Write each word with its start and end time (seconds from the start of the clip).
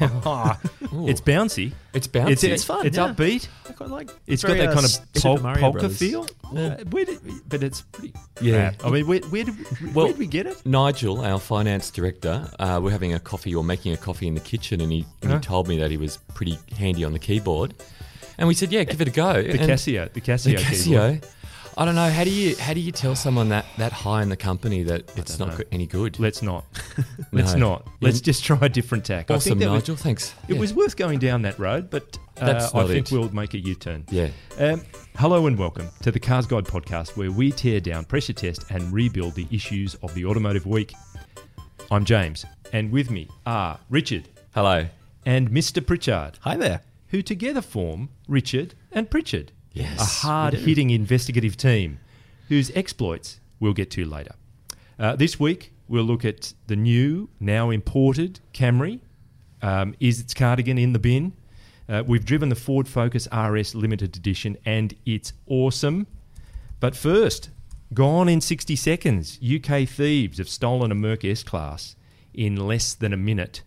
Ah, 0.24 0.58
it's 1.06 1.20
bouncy. 1.20 1.72
It's 1.92 2.06
bouncy. 2.08 2.30
It's, 2.30 2.44
It's 2.44 2.64
fun, 2.64 2.86
It's 2.86 2.96
yeah. 2.96 3.08
upbeat. 3.14 3.48
I 3.68 3.72
quite 3.72 3.90
like. 3.90 4.10
It's 4.26 4.42
very, 4.42 4.58
got 4.58 4.64
that 4.64 4.70
uh, 4.70 4.74
kind 4.74 4.84
of 4.84 4.90
Super 4.90 5.20
pol- 5.20 5.38
Mario 5.38 5.60
polka 5.60 5.78
Brothers. 5.80 5.98
feel. 5.98 6.26
Uh, 6.56 6.76
where 6.90 7.04
did, 7.04 7.20
but 7.48 7.62
it's 7.62 7.82
pretty. 7.82 8.12
Yeah. 8.40 8.72
I 8.84 8.90
mean, 8.90 9.06
where, 9.06 9.20
where, 9.20 9.44
did, 9.44 9.54
where 9.54 9.92
Well- 9.94 10.06
did 10.08 10.18
we 10.18 10.26
get 10.26 10.46
it? 10.46 10.64
Nigel, 10.64 11.20
our 11.20 11.38
finance 11.38 11.90
director, 11.90 12.48
uh, 12.58 12.80
we're 12.82 12.90
having 12.90 13.12
a 13.14 13.20
coffee 13.20 13.54
or 13.54 13.62
making 13.62 13.92
a 13.92 13.96
coffee 13.96 14.26
in 14.28 14.34
the 14.34 14.40
kitchen, 14.40 14.80
and 14.80 14.90
he, 14.92 15.04
and 15.22 15.30
Huh? 15.32 15.38
he 15.38 15.42
told 15.44 15.68
me 15.68 15.78
that 15.78 15.90
he 15.90 15.96
was 15.96 16.16
pretty 16.34 16.58
handy 16.76 17.04
on 17.04 17.12
the 17.12 17.18
keyboard. 17.18 17.74
And 18.38 18.48
we 18.48 18.54
said, 18.54 18.72
"Yeah, 18.72 18.84
give 18.84 19.00
it 19.02 19.08
a 19.08 19.10
go." 19.10 19.34
The 19.42 19.50
And 19.50 19.60
Casio. 19.70 20.10
The 20.12 20.20
Casio. 20.22 20.56
the 20.56 20.64
keyboard. 20.64 21.26
Casio. 21.70 21.82
I 21.82 21.84
don't 21.84 21.94
know. 21.94 22.10
How 22.10 22.24
do 22.24 22.30
you 22.30 22.56
how 22.56 22.74
do 22.74 22.80
you 22.80 22.92
tell 22.92 23.14
someone 23.14 23.48
that 23.50 23.66
that 23.78 23.92
high 23.92 24.22
in 24.22 24.28
the 24.28 24.36
company 24.36 24.82
that 24.84 25.10
it's 25.16 25.36
don't 25.36 25.48
know. 25.58 25.64
any 25.72 25.86
good? 25.86 26.18
Let's 26.18 26.42
not. 26.42 26.64
Let's 27.32 27.54
No. 27.54 27.70
not. 27.70 27.88
Let's 28.00 28.18
Yeah. 28.18 28.22
just 28.24 28.44
try 28.44 28.58
a 28.62 28.68
different 28.68 29.04
tack. 29.04 29.30
I 29.30 29.38
think 29.38 29.58
that 29.60 29.70
was, 29.70 29.82
Nigel. 29.82 29.96
Thanks. 29.96 30.34
it 30.48 30.54
Yeah. 30.54 30.60
was 30.60 30.74
worth 30.74 30.96
going 30.96 31.18
down 31.18 31.42
that 31.42 31.58
road, 31.58 31.90
but 31.90 32.18
uh, 32.40 32.70
I 32.74 32.86
think 32.86 33.06
it. 33.06 33.12
we'll 33.12 33.30
make 33.30 33.54
a 33.54 33.58
U-turn. 33.58 34.04
Yeah. 34.10 34.28
Um, 34.58 34.82
hello 35.16 35.46
and 35.46 35.58
welcome 35.58 35.88
to 36.02 36.10
the 36.10 36.18
Cars 36.20 36.46
Guide 36.46 36.64
podcast, 36.64 37.16
where 37.16 37.30
we 37.30 37.50
tear 37.52 37.80
down, 37.80 38.04
pressure 38.04 38.32
test, 38.32 38.64
and 38.70 38.92
rebuild 38.92 39.34
the 39.34 39.46
issues 39.50 39.94
of 39.96 40.14
the 40.14 40.24
automotive 40.24 40.64
week. 40.66 40.94
I'm 41.90 42.04
James, 42.04 42.44
and 42.72 42.90
with 42.92 43.10
me 43.10 43.28
are 43.46 43.78
Richard 43.90 44.28
Hello. 44.54 44.86
and 45.26 45.50
Mr. 45.50 45.84
Pritchard, 45.86 46.38
Hi 46.40 46.56
there. 46.56 46.80
who 47.08 47.20
together 47.20 47.60
form 47.60 48.08
Richard 48.28 48.74
and 48.92 49.10
Pritchard, 49.10 49.52
Yes, 49.72 50.00
a 50.00 50.26
hard-hitting 50.26 50.90
investigative 50.90 51.56
team 51.56 52.00
whose 52.48 52.70
exploits 52.74 53.40
we'll 53.60 53.72
get 53.72 53.90
to 53.92 54.04
later. 54.04 54.34
Uh, 54.98 55.16
this 55.16 55.38
week 55.38 55.72
we'll 55.88 56.04
look 56.04 56.24
at 56.24 56.54
the 56.66 56.76
new, 56.76 57.28
now 57.38 57.70
imported 57.70 58.40
Camry. 58.52 59.00
Um, 59.62 59.94
is 60.00 60.20
its 60.20 60.34
cardigan 60.34 60.78
in 60.78 60.92
the 60.92 60.98
bin? 60.98 61.34
Uh, 61.88 62.02
we've 62.06 62.24
driven 62.24 62.48
the 62.48 62.54
Ford 62.54 62.86
Focus 62.86 63.26
RS 63.32 63.74
Limited 63.74 64.16
Edition, 64.16 64.56
and 64.64 64.94
it's 65.04 65.32
awesome. 65.46 66.06
But 66.78 66.94
first, 66.94 67.50
gone 67.92 68.28
in 68.28 68.40
60 68.40 68.76
seconds, 68.76 69.38
UK 69.42 69.88
thieves 69.88 70.38
have 70.38 70.48
stolen 70.48 70.92
a 70.92 70.94
Merc 70.94 71.24
S 71.24 71.42
Class 71.42 71.96
in 72.32 72.56
less 72.56 72.94
than 72.94 73.12
a 73.12 73.16
minute 73.16 73.62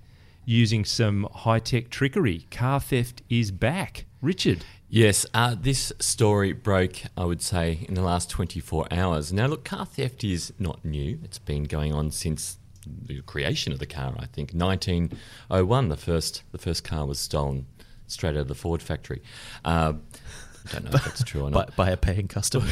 using 0.46 0.86
some 0.86 1.28
high 1.34 1.60
tech 1.60 1.90
trickery. 1.90 2.48
Car 2.50 2.80
theft 2.80 3.22
is 3.30 3.52
back. 3.52 4.06
Richard. 4.22 4.64
Yes, 4.96 5.26
uh, 5.34 5.56
this 5.60 5.92
story 5.98 6.54
broke, 6.54 6.98
I 7.18 7.26
would 7.26 7.42
say, 7.42 7.84
in 7.88 7.96
the 7.96 8.04
last 8.04 8.30
24 8.30 8.90
hours. 8.92 9.34
Now, 9.34 9.48
look, 9.48 9.66
car 9.66 9.88
theft 9.88 10.24
is 10.24 10.54
not 10.60 10.86
new. 10.86 11.18
It's 11.24 11.40
been 11.40 11.64
going 11.64 11.96
on 11.96 12.12
since 12.12 12.60
the 12.86 13.24
creation 13.24 13.74
of 13.74 13.80
the 13.80 13.88
car, 13.88 14.14
I 14.20 14.28
think. 14.28 14.52
1901, 14.52 15.90
the 15.90 15.98
first, 15.98 16.44
the 16.52 16.60
first 16.60 16.84
car 16.84 17.08
was 17.08 17.20
stolen 17.20 17.66
straight 18.06 18.36
out 18.36 18.42
of 18.42 18.48
the 18.48 18.54
Ford 18.54 18.84
factory. 18.84 19.24
Uh, 19.66 19.94
I 20.70 20.72
don't 20.74 20.86
know 20.86 20.92
if 20.94 21.04
that's 21.04 21.24
true 21.24 21.42
or 21.44 21.50
not. 21.52 21.76
by 21.76 21.90
a 21.90 21.98
paying 21.98 22.28
customer. 22.28 22.66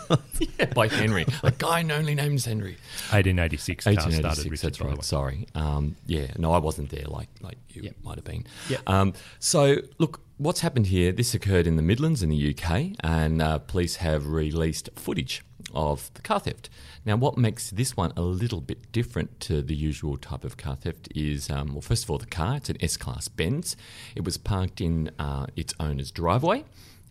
yeah, 0.58 0.66
by 0.74 0.88
Henry. 0.88 1.26
A 1.42 1.50
guy 1.50 1.82
only 1.90 2.14
named 2.14 2.44
Henry. 2.44 2.76
1886 3.10 3.84
car 3.84 3.92
started, 3.94 4.24
1886, 4.24 4.50
Richard, 4.50 4.66
that's 4.66 4.78
by 4.78 4.84
the 4.84 4.88
way. 4.90 4.94
right. 4.94 5.04
Sorry. 5.04 5.46
Um, 5.54 5.96
yeah, 6.06 6.26
no, 6.36 6.52
I 6.52 6.58
wasn't 6.58 6.90
there 6.90 7.04
like 7.06 7.28
like 7.40 7.58
you 7.70 7.82
Yep. 7.82 7.94
might 8.02 8.16
have 8.16 8.24
been. 8.24 8.44
Yep. 8.68 8.80
Um, 8.88 9.12
so, 9.38 9.76
look, 9.98 10.20
what's 10.36 10.60
happened 10.60 10.88
here? 10.88 11.12
This 11.12 11.34
occurred 11.34 11.66
in 11.66 11.76
the 11.76 11.82
Midlands 11.82 12.22
in 12.22 12.28
the 12.30 12.54
UK, 12.54 12.96
and 13.00 13.40
uh, 13.40 13.58
police 13.58 13.96
have 13.96 14.26
released 14.28 14.90
footage 14.96 15.42
of 15.74 16.10
the 16.14 16.22
car 16.22 16.40
theft. 16.40 16.70
Now, 17.04 17.16
what 17.16 17.36
makes 17.38 17.70
this 17.70 17.96
one 17.96 18.12
a 18.16 18.22
little 18.22 18.60
bit 18.60 18.90
different 18.92 19.38
to 19.40 19.62
the 19.62 19.74
usual 19.74 20.16
type 20.16 20.44
of 20.44 20.56
car 20.56 20.76
theft 20.76 21.08
is, 21.14 21.48
um, 21.50 21.72
well, 21.72 21.80
first 21.80 22.04
of 22.04 22.10
all, 22.10 22.18
the 22.18 22.26
car. 22.26 22.56
It's 22.56 22.68
an 22.70 22.76
S-Class 22.82 23.28
Benz. 23.28 23.76
It 24.14 24.24
was 24.24 24.36
parked 24.38 24.80
in 24.80 25.10
uh, 25.18 25.46
its 25.56 25.74
owner's 25.80 26.10
driveway 26.10 26.64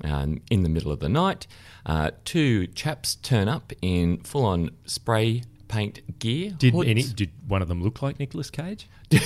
um, 0.03 0.41
in 0.52 0.63
the 0.63 0.69
middle 0.69 0.91
of 0.91 1.00
the 1.00 1.09
night. 1.09 1.47
Uh, 1.85 2.12
two 2.25 2.68
chaps 2.68 3.16
turn 3.16 3.47
up 3.47 3.72
in 3.81 4.18
full-on 4.19 4.72
spray 4.85 5.44
paint 5.68 6.19
gear. 6.19 6.52
Did 6.58 6.74
hoods. 6.74 6.90
any? 6.90 7.03
Did 7.03 7.31
one 7.47 7.62
of 7.62 7.68
them 7.68 7.81
look 7.84 8.02
like 8.02 8.19
Nicolas 8.19 8.50
Cage? 8.50 8.88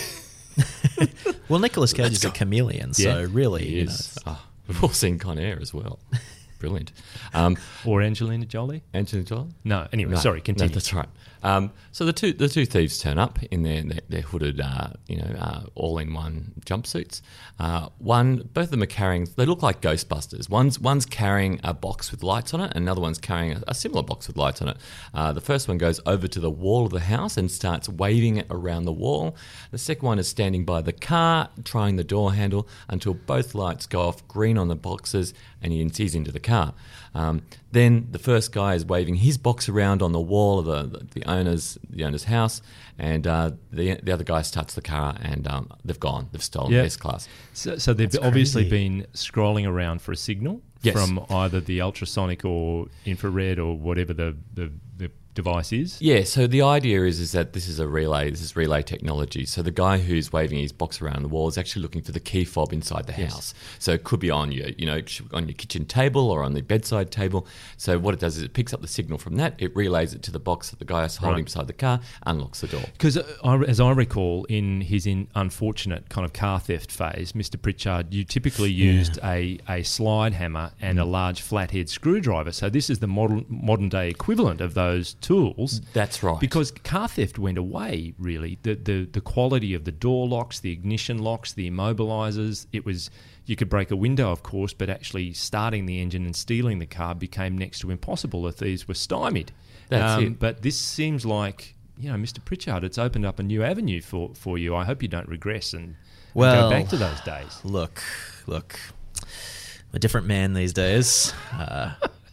well, 1.49 1.59
Nicolas 1.59 1.93
Cage 1.93 2.13
is 2.13 2.25
a 2.25 2.31
chameleon, 2.31 2.93
so 2.93 3.19
Yeah. 3.21 3.27
really, 3.31 3.63
He 3.65 3.75
you 3.79 3.85
know, 3.85 3.91
is. 3.91 4.17
Ah, 4.25 4.45
we've 4.67 4.81
all 4.83 4.89
seen 4.89 5.17
Con 5.19 5.39
Air 5.39 5.57
as 5.61 5.73
well. 5.73 5.99
Brilliant. 6.59 6.91
Um, 7.33 7.57
Or 7.85 8.01
Angelina 8.03 8.45
Jolie? 8.45 8.83
Angelina 8.93 9.25
Jolie? 9.27 9.49
No. 9.63 9.87
Anyway, 9.91 10.11
No, 10.11 10.17
sorry. 10.19 10.39
no, 10.39 10.43
Continue. 10.43 10.73
that's 10.73 10.93
right. 10.93 11.09
Um, 11.43 11.71
so 11.91 12.05
the 12.05 12.13
two 12.13 12.33
the 12.33 12.47
two 12.47 12.65
thieves 12.65 12.99
turn 12.99 13.17
up 13.17 13.41
in 13.51 13.63
their 13.63 13.83
their, 13.83 13.99
their 14.09 14.21
hooded, 14.21 14.61
uh, 14.61 14.89
you 15.07 15.17
know, 15.17 15.35
uh, 15.39 15.63
all 15.75 15.97
in 15.97 16.13
one 16.13 16.53
jumpsuits. 16.65 17.21
Uh, 17.59 17.89
one, 17.99 18.49
both 18.53 18.65
of 18.65 18.71
them 18.71 18.83
are 18.83 18.87
carrying. 18.87 19.27
They 19.35 19.45
look 19.45 19.61
like 19.61 19.81
Ghostbusters. 19.81 20.49
One's 20.49 20.79
one's 20.79 21.05
carrying 21.05 21.59
a 21.63 21.73
box 21.73 22.11
with 22.11 22.23
lights 22.23 22.53
on 22.53 22.61
it, 22.61 22.73
another 22.75 23.01
one's 23.01 23.19
carrying 23.19 23.53
a, 23.53 23.63
a 23.67 23.73
similar 23.73 24.03
box 24.03 24.27
with 24.27 24.37
lights 24.37 24.61
on 24.61 24.69
it. 24.69 24.77
Uh, 25.13 25.31
the 25.31 25.41
first 25.41 25.67
one 25.67 25.77
goes 25.77 25.99
over 26.05 26.27
to 26.27 26.39
the 26.39 26.49
wall 26.51 26.85
of 26.85 26.91
the 26.91 27.01
house 27.01 27.37
and 27.37 27.51
starts 27.51 27.89
waving 27.89 28.37
it 28.37 28.47
around 28.49 28.85
the 28.85 28.91
wall. 28.91 29.35
The 29.71 29.77
second 29.77 30.05
one 30.05 30.19
is 30.19 30.27
standing 30.27 30.65
by 30.65 30.81
the 30.81 30.93
car, 30.93 31.49
trying 31.63 31.95
the 31.95 32.03
door 32.03 32.33
handle 32.33 32.67
until 32.87 33.13
both 33.13 33.55
lights 33.55 33.85
go 33.85 34.01
off 34.01 34.27
green 34.27 34.57
on 34.57 34.67
the 34.67 34.75
boxes, 34.75 35.33
and 35.61 35.73
he 35.73 35.87
sees 35.89 36.15
into 36.15 36.31
the 36.31 36.39
car. 36.39 36.73
Um, 37.13 37.43
then 37.71 38.07
the 38.11 38.19
first 38.19 38.51
guy 38.51 38.75
is 38.75 38.85
waving 38.85 39.15
his 39.15 39.37
box 39.37 39.67
around 39.67 40.01
on 40.01 40.11
the 40.11 40.19
wall 40.19 40.59
of 40.59 40.65
the, 40.65 41.05
the 41.13 41.27
owner's 41.31 41.77
the 41.89 42.03
owner's 42.03 42.25
house, 42.25 42.61
and 42.97 43.25
uh, 43.27 43.51
the 43.71 43.99
the 44.03 44.11
other 44.11 44.23
guy 44.23 44.41
starts 44.41 44.73
the 44.73 44.81
car, 44.81 45.15
and 45.21 45.47
um, 45.47 45.69
they've 45.85 45.99
gone. 45.99 46.29
They've 46.31 46.43
stolen 46.43 46.71
Yeah. 46.71 46.81
the 46.81 46.85
S 46.87 46.97
class. 46.97 47.27
So, 47.53 47.77
so 47.77 47.93
they've 47.93 48.11
That's 48.11 48.23
obviously 48.25 48.63
crazy. 48.69 48.99
been 48.99 49.07
scrolling 49.13 49.67
around 49.67 50.01
for 50.01 50.11
a 50.11 50.15
signal 50.17 50.61
Yes. 50.83 50.93
from 50.95 51.25
either 51.29 51.59
the 51.61 51.79
ultrasonic 51.81 52.43
or 52.43 52.87
infrared 53.05 53.59
or 53.59 53.77
whatever 53.77 54.13
the, 54.13 54.35
the, 54.53 54.71
the 54.97 55.11
device 55.33 55.71
is. 55.71 56.01
Yeah, 56.01 56.23
so 56.23 56.47
the 56.47 56.61
idea 56.61 57.03
is 57.05 57.19
is 57.19 57.31
that 57.31 57.53
this 57.53 57.67
is 57.67 57.79
a 57.79 57.87
relay. 57.87 58.29
This 58.29 58.41
is 58.41 58.55
relay 58.55 58.81
technology. 58.83 59.45
So 59.45 59.61
the 59.61 59.71
guy 59.71 59.97
who's 59.97 60.31
waving 60.33 60.59
his 60.59 60.71
box 60.71 61.01
around 61.01 61.21
the 61.23 61.27
wall 61.29 61.47
is 61.47 61.57
actually 61.57 61.81
looking 61.83 62.01
for 62.01 62.11
the 62.11 62.19
key 62.19 62.43
fob 62.45 62.73
inside 62.73 63.07
the 63.07 63.13
Yes. 63.17 63.33
house. 63.33 63.53
So 63.79 63.93
it 63.93 64.03
could 64.03 64.19
be 64.19 64.29
on 64.29 64.51
your, 64.51 64.69
you 64.77 64.85
know, 64.85 65.01
on 65.33 65.47
your 65.47 65.53
kitchen 65.55 65.85
table 65.85 66.29
or 66.29 66.43
on 66.43 66.53
the 66.53 66.61
bedside 66.61 67.11
table. 67.11 67.47
So 67.77 67.97
what 67.99 68.13
it 68.13 68.19
does 68.19 68.37
is 68.37 68.43
it 68.43 68.53
picks 68.53 68.73
up 68.73 68.81
the 68.81 68.87
signal 68.87 69.17
from 69.17 69.35
that, 69.37 69.55
it 69.57 69.75
relays 69.75 70.13
it 70.13 70.21
to 70.23 70.31
the 70.31 70.39
box 70.39 70.69
that 70.71 70.79
the 70.79 70.85
guy 70.85 71.05
is 71.05 71.17
holding 71.17 71.37
Right. 71.37 71.45
beside 71.45 71.67
the 71.67 71.73
car, 71.73 71.99
unlocks 72.25 72.61
the 72.61 72.67
door. 72.67 72.83
Because 72.93 73.17
as 73.17 73.79
I 73.79 73.91
recall, 73.91 74.45
in 74.45 74.81
his 74.81 75.05
in 75.05 75.27
unfortunate 75.35 76.09
kind 76.09 76.25
of 76.25 76.33
car 76.33 76.59
theft 76.59 76.91
phase, 76.91 77.31
Mr. 77.33 77.61
Pritchard, 77.61 78.13
you 78.13 78.23
typically 78.23 78.71
used 78.71 79.17
a, 79.23 79.59
a 79.69 79.83
slide 79.83 80.33
hammer 80.33 80.71
and 80.81 80.97
Mm. 80.97 81.01
a 81.01 81.05
large 81.05 81.41
flathead 81.41 81.89
screwdriver. 81.89 82.51
So 82.51 82.69
this 82.69 82.89
is 82.89 82.99
the 82.99 83.07
modern 83.07 83.45
modern 83.49 83.87
day 83.89 84.09
equivalent 84.09 84.59
of 84.61 84.73
those 84.73 85.13
tools. 85.21 85.81
That's 85.93 86.21
right. 86.23 86.39
Because 86.39 86.71
car 86.71 87.07
theft 87.07 87.39
went 87.39 87.57
away, 87.57 88.13
really. 88.17 88.57
The, 88.63 88.75
the 88.75 89.05
the 89.05 89.21
quality 89.21 89.73
of 89.73 89.85
the 89.85 89.91
door 89.91 90.27
locks, 90.27 90.59
the 90.59 90.71
ignition 90.71 91.19
locks, 91.19 91.53
the 91.53 91.69
immobilizers. 91.69 92.65
It 92.71 92.85
was 92.85 93.09
you 93.45 93.55
could 93.55 93.69
break 93.69 93.91
a 93.91 93.95
window, 93.95 94.31
of 94.31 94.43
course, 94.43 94.73
but 94.73 94.89
actually 94.89 95.33
starting 95.33 95.85
the 95.85 95.99
engine 96.01 96.25
and 96.25 96.35
stealing 96.35 96.79
the 96.79 96.85
car 96.85 97.15
became 97.15 97.57
next 97.57 97.79
to 97.79 97.91
impossible. 97.91 98.43
The 98.43 98.51
thieves 98.51 98.87
were 98.87 98.93
stymied. 98.93 99.51
Um, 99.51 99.99
That's 99.99 100.23
it. 100.23 100.39
But 100.39 100.61
this 100.61 100.77
seems 100.77 101.25
like 101.25 101.75
you 101.97 102.09
know, 102.09 102.15
Mr. 102.17 102.43
Pritchard, 102.43 102.83
it's 102.83 102.97
opened 102.97 103.25
up 103.25 103.39
a 103.39 103.43
new 103.43 103.63
avenue 103.63 104.01
for 104.01 104.31
for 104.35 104.57
you. 104.57 104.75
I 104.75 104.85
hope 104.85 105.01
you 105.01 105.07
don't 105.07 105.27
regress 105.27 105.73
and, 105.73 105.83
and 105.83 105.95
Well, 106.33 106.69
go 106.69 106.75
back 106.75 106.89
to 106.89 106.97
those 106.97 107.21
days. 107.21 107.59
look, 107.63 108.01
look, 108.47 108.79
I'm 109.21 109.95
a 109.95 109.99
different 109.99 110.27
man 110.27 110.53
these 110.53 110.73
days. 110.73 111.33
Uh, 111.53 111.91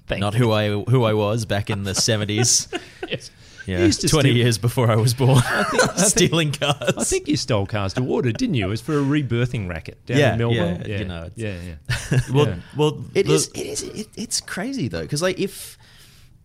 Thank 0.09 0.21
not 0.21 0.35
you. 0.35 0.41
who 0.41 0.53
I 0.53 0.69
who 0.91 1.05
I 1.05 1.13
was 1.13 1.45
back 1.45 1.71
in 1.71 1.85
the 1.85 1.95
seventies. 2.09 2.69
Yes. 3.09 3.31
Yeah, 3.67 3.81
You 3.81 3.85
used 3.85 4.01
to 4.01 4.09
twenty 4.09 4.31
steal- 4.31 4.37
years 4.39 4.57
before 4.57 4.91
I 4.91 4.97
was 4.97 5.13
born. 5.13 5.43
stealing 5.97 6.53
cars. 6.53 6.95
I 6.97 7.05
think 7.05 7.29
you 7.29 7.37
stole 7.37 7.67
cars 7.67 7.93
to 7.95 8.03
water, 8.03 8.33
didn't 8.33 8.55
you? 8.55 8.65
It 8.67 8.71
was 8.71 8.81
for 8.81 8.99
a 8.99 9.03
rebirthing 9.03 9.69
racket 9.69 9.99
down 10.07 10.17
Yeah, 10.19 10.33
in 10.33 10.39
Melbourne. 10.39 10.83
yeah, 10.87 10.99
you 11.01 11.05
know, 11.05 11.25
it's- 11.25 11.33
yeah, 11.37 11.59
yeah. 12.11 12.21
well, 12.33 12.47
Yeah. 12.49 12.57
well, 12.79 13.05
It 13.15 13.27
the- 13.27 13.33
is. 13.35 13.49
It 13.49 13.61
is. 13.67 13.83
It, 13.83 14.09
it's 14.17 14.41
crazy 14.41 14.89
though, 14.89 15.03
because 15.03 15.21
like 15.21 15.39
if 15.39 15.77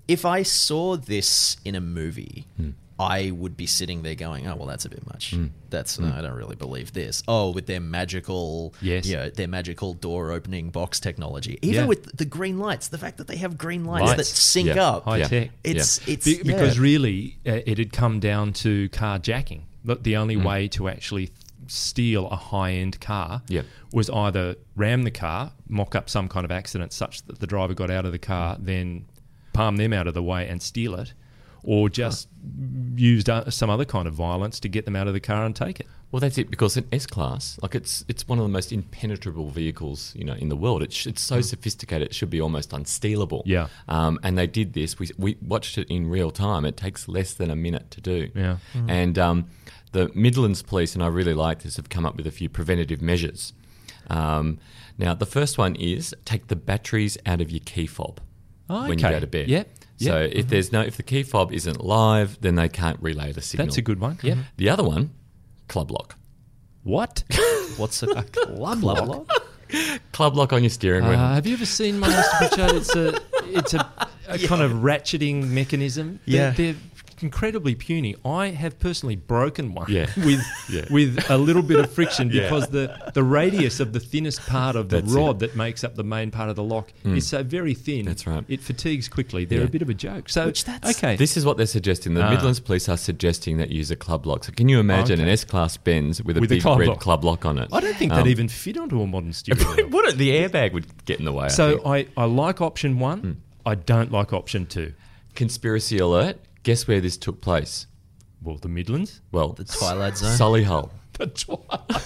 if 0.09 0.25
I 0.25 0.43
saw 0.43 0.97
this 0.97 1.55
in 1.63 1.75
a 1.75 1.81
movie, 1.81 2.45
Hmm. 2.57 2.71
I 2.99 3.31
would 3.31 3.57
be 3.57 3.65
sitting 3.65 4.03
there 4.03 4.15
going, 4.15 4.47
"Oh 4.47 4.55
well, 4.55 4.67
that's 4.67 4.85
a 4.85 4.89
bit 4.89 5.05
much. 5.07 5.31
Hmm. 5.31 5.47
That's 5.69 5.99
no, 5.99 6.13
I 6.15 6.21
don't 6.21 6.33
really 6.35 6.55
believe 6.55 6.93
this." 6.93 7.23
Oh, 7.27 7.49
with 7.51 7.65
their 7.65 7.79
magical, 7.79 8.73
Yes. 8.81 9.05
you 9.07 9.15
know, 9.15 9.29
their 9.29 9.47
magical 9.47 9.93
door 9.93 10.31
opening 10.31 10.69
box 10.69 10.99
technology, 10.99 11.57
even 11.61 11.81
Yeah. 11.81 11.85
with 11.87 12.15
the 12.15 12.25
green 12.25 12.59
lights, 12.59 12.89
the 12.89 12.97
fact 12.97 13.17
that 13.17 13.27
they 13.27 13.37
have 13.37 13.57
green 13.57 13.85
lights, 13.85 14.07
Lights. 14.07 14.17
that 14.17 14.25
sync 14.25 14.67
Yeah. 14.75 14.83
up, 14.87 15.05
High 15.05 15.17
Yeah. 15.17 15.27
tech. 15.27 15.49
it's 15.63 16.07
it's 16.07 16.25
Be- 16.25 16.43
because 16.43 16.77
really, 16.79 17.37
uh, 17.47 17.61
it 17.65 17.77
had 17.77 17.91
come 17.93 18.19
down 18.19 18.53
to 18.53 18.89
carjacking. 18.89 19.61
But 19.83 20.03
the 20.03 20.15
only 20.15 20.35
Mm. 20.35 20.43
way 20.45 20.67
to 20.69 20.87
actually 20.87 21.31
steal 21.67 22.27
a 22.29 22.35
high-end 22.35 22.99
car 22.99 23.41
Yep. 23.47 23.65
was 23.91 24.09
either 24.09 24.55
ram 24.75 25.03
the 25.03 25.11
car, 25.11 25.51
mock 25.67 25.95
up 25.95 26.09
some 26.09 26.27
kind 26.27 26.45
of 26.45 26.51
accident 26.51 26.93
such 26.93 27.23
that 27.25 27.39
the 27.39 27.47
driver 27.47 27.73
got 27.73 27.89
out 27.89 28.05
of 28.05 28.11
the 28.11 28.19
car, 28.19 28.57
then 28.59 29.05
palm 29.53 29.77
them 29.77 29.93
out 29.93 30.07
of 30.07 30.13
the 30.13 30.23
way 30.23 30.47
and 30.47 30.61
steal 30.61 30.95
it, 30.95 31.13
or 31.63 31.89
just 31.89 32.27
used 32.95 33.29
uh, 33.29 33.49
some 33.49 33.69
other 33.69 33.85
kind 33.85 34.07
of 34.07 34.13
violence 34.13 34.59
to 34.59 34.69
get 34.69 34.85
them 34.85 34.95
out 34.95 35.07
of 35.07 35.13
the 35.13 35.19
car 35.19 35.45
and 35.45 35.55
take 35.55 35.79
it. 35.79 35.87
Well, 36.11 36.19
that's 36.19 36.37
it 36.37 36.51
because 36.51 36.77
an 36.77 36.87
S 36.91 37.07
class, 37.07 37.57
like 37.63 37.73
it's 37.73 38.05
it's 38.07 38.27
one 38.27 38.37
of 38.37 38.43
the 38.43 38.49
most 38.49 38.71
impenetrable 38.71 39.49
vehicles 39.49 40.13
you 40.15 40.23
know 40.23 40.33
in 40.33 40.49
the 40.49 40.55
world. 40.55 40.83
It's 40.83 41.07
it's 41.07 41.21
so 41.21 41.41
sophisticated, 41.41 42.09
it 42.09 42.13
should 42.13 42.29
be 42.29 42.39
almost 42.39 42.69
unstealable. 42.69 43.41
Yeah. 43.45 43.67
Um, 43.87 44.19
and 44.21 44.37
they 44.37 44.45
did 44.45 44.73
this. 44.73 44.99
We 44.99 45.09
we 45.17 45.37
watched 45.41 45.77
it 45.79 45.87
in 45.89 46.07
real 46.07 46.29
time. 46.29 46.65
It 46.65 46.77
takes 46.77 47.07
less 47.07 47.33
than 47.33 47.49
a 47.49 47.55
minute 47.55 47.89
to 47.91 48.01
do. 48.01 48.29
Yeah. 48.35 48.57
And 48.87 49.17
um, 49.17 49.45
the 49.91 50.11
Midlands 50.13 50.61
Police, 50.61 50.93
and 50.93 51.03
I 51.03 51.07
really 51.07 51.33
like 51.33 51.63
this, 51.63 51.77
have 51.77 51.89
come 51.89 52.05
up 52.05 52.15
with 52.15 52.27
a 52.27 52.31
few 52.31 52.47
preventative 52.49 53.01
measures. 53.01 53.53
Um, 54.09 54.59
now, 54.97 55.15
the 55.15 55.25
first 55.25 55.57
one 55.57 55.75
is 55.75 56.13
take 56.25 56.47
the 56.47 56.55
batteries 56.55 57.17
out 57.25 57.41
of 57.41 57.49
your 57.49 57.61
key 57.65 57.87
fob 57.87 58.19
Oh, 58.69 58.87
when 58.87 58.99
you 58.99 59.09
go 59.09 59.19
to 59.19 59.27
bed. 59.27 59.47
Yep, 59.47 59.67
So 59.97 60.21
yep. 60.21 60.31
if 60.33 60.47
there's 60.47 60.71
no 60.71 60.81
if 60.81 60.97
the 60.97 61.03
key 61.03 61.23
fob 61.23 61.53
isn't 61.53 61.83
live, 61.83 62.39
then 62.41 62.55
they 62.55 62.69
can't 62.69 62.99
relay 63.01 63.31
the 63.31 63.41
signal. 63.41 63.67
That's 63.67 63.77
a 63.77 63.81
good 63.81 63.99
one. 63.99 64.19
Yeah. 64.21 64.35
The 64.57 64.69
other 64.69 64.83
one, 64.83 65.11
club 65.67 65.91
lock. 65.91 66.15
What? 66.83 67.23
What's 67.77 68.03
a 68.03 68.07
club 68.23 68.83
lock? 68.83 69.27
Club 70.11 70.35
lock 70.35 70.53
on 70.53 70.61
your 70.63 70.69
steering 70.69 71.05
wheel. 71.05 71.17
Uh, 71.17 71.33
have 71.33 71.47
you 71.47 71.53
ever 71.53 71.65
seen 71.65 71.99
my 71.99 72.07
Mr. 72.07 72.37
Pritchard? 72.37 72.75
It's 72.75 72.95
a 72.95 73.21
it's 73.45 73.73
a, 73.73 74.07
a 74.27 74.37
kind 74.47 74.61
of 74.61 74.71
ratcheting 74.71 75.47
mechanism. 75.47 76.19
They're, 76.27 76.35
Yeah. 76.35 76.51
they're 76.51 76.75
incredibly 77.23 77.73
puny. 77.73 78.15
I 78.23 78.47
have 78.49 78.77
personally 78.79 79.15
broken 79.15 79.73
one 79.73 79.87
Yeah. 79.89 80.07
with 80.17 80.43
Yeah. 80.69 80.85
with 80.91 81.25
a 81.29 81.37
little 81.37 81.63
bit 81.63 81.79
of 81.79 81.91
friction 81.91 82.29
Yeah. 82.33 82.43
because 82.43 82.67
the, 82.67 83.11
the 83.13 83.23
radius 83.23 83.79
of 83.79 83.93
the 83.93 83.99
thinnest 83.99 84.41
part 84.45 84.75
of 84.75 84.89
the 84.89 85.01
That's 85.01 85.11
rod 85.13 85.37
it. 85.37 85.39
that 85.39 85.55
makes 85.55 85.83
up 85.83 85.95
the 85.95 86.03
main 86.03 86.29
part 86.29 86.49
of 86.49 86.55
the 86.55 86.63
lock 86.63 86.91
is 87.05 87.25
so 87.27 87.41
very 87.43 87.73
thin. 87.73 88.05
That's 88.05 88.27
right. 88.27 88.43
It 88.47 88.61
fatigues 88.61 89.07
quickly. 89.09 89.45
They're 89.45 89.59
Yeah. 89.61 89.65
a 89.65 89.69
bit 89.69 89.81
of 89.81 89.89
a 89.89 89.93
joke. 89.93 90.29
So 90.29 90.45
Which 90.45 90.65
that's- 90.65 90.97
okay. 90.97 91.15
This 91.15 91.35
is 91.37 91.45
what 91.45 91.57
they're 91.57 91.65
suggesting. 91.65 92.13
The 92.13 92.23
Ah. 92.23 92.29
Midlands 92.29 92.59
Police 92.59 92.87
are 92.89 92.97
suggesting 92.97 93.57
that 93.57 93.69
you 93.71 93.77
use 93.77 93.89
a 93.91 93.95
club 93.95 94.25
lock. 94.25 94.43
So 94.43 94.51
can 94.51 94.69
you 94.69 94.79
imagine 94.79 95.13
Okay. 95.15 95.23
an 95.23 95.29
S-Class 95.29 95.77
Benz 95.77 96.21
with 96.21 96.37
a 96.37 96.41
With 96.41 96.51
a 96.51 96.55
big 96.55 96.61
club 96.61 96.79
red 96.79 96.89
lock. 96.89 96.99
club 96.99 97.23
lock 97.23 97.45
on 97.45 97.57
it? 97.57 97.69
I 97.71 97.79
don't 97.79 97.95
think 97.95 98.11
Um, 98.11 98.17
that 98.19 98.27
even 98.27 98.47
fit 98.49 98.77
onto 98.77 99.01
a 99.01 99.07
modern 99.07 99.33
steering 99.39 99.61
wheel. 99.75 99.87
wouldn't. 99.89 100.17
The 100.17 100.31
airbag 100.31 100.73
would 100.73 100.85
get 101.05 101.19
in 101.19 101.25
the 101.25 101.31
way. 101.33 101.49
So 101.49 101.77
think. 101.77 102.09
I, 102.17 102.21
I 102.21 102.25
like 102.25 102.61
option 102.61 102.99
one. 102.99 103.19
Hmm. 103.19 103.31
I 103.65 103.75
don't 103.75 104.11
like 104.11 104.33
option 104.33 104.65
two. 104.65 104.93
conspiracy 105.35 105.97
alert. 105.97 106.37
Guess 106.63 106.87
where 106.87 107.01
this 107.01 107.17
took 107.17 107.41
place? 107.41 107.87
Well, 108.41 108.57
the 108.57 108.67
Midlands. 108.69 109.21
Well, 109.31 109.49
The 109.53 109.63
Twilight 109.65 110.17
Zone. 110.17 110.37
Solihull. 110.37 110.89
The 111.13 111.27
Twilight 111.27 112.01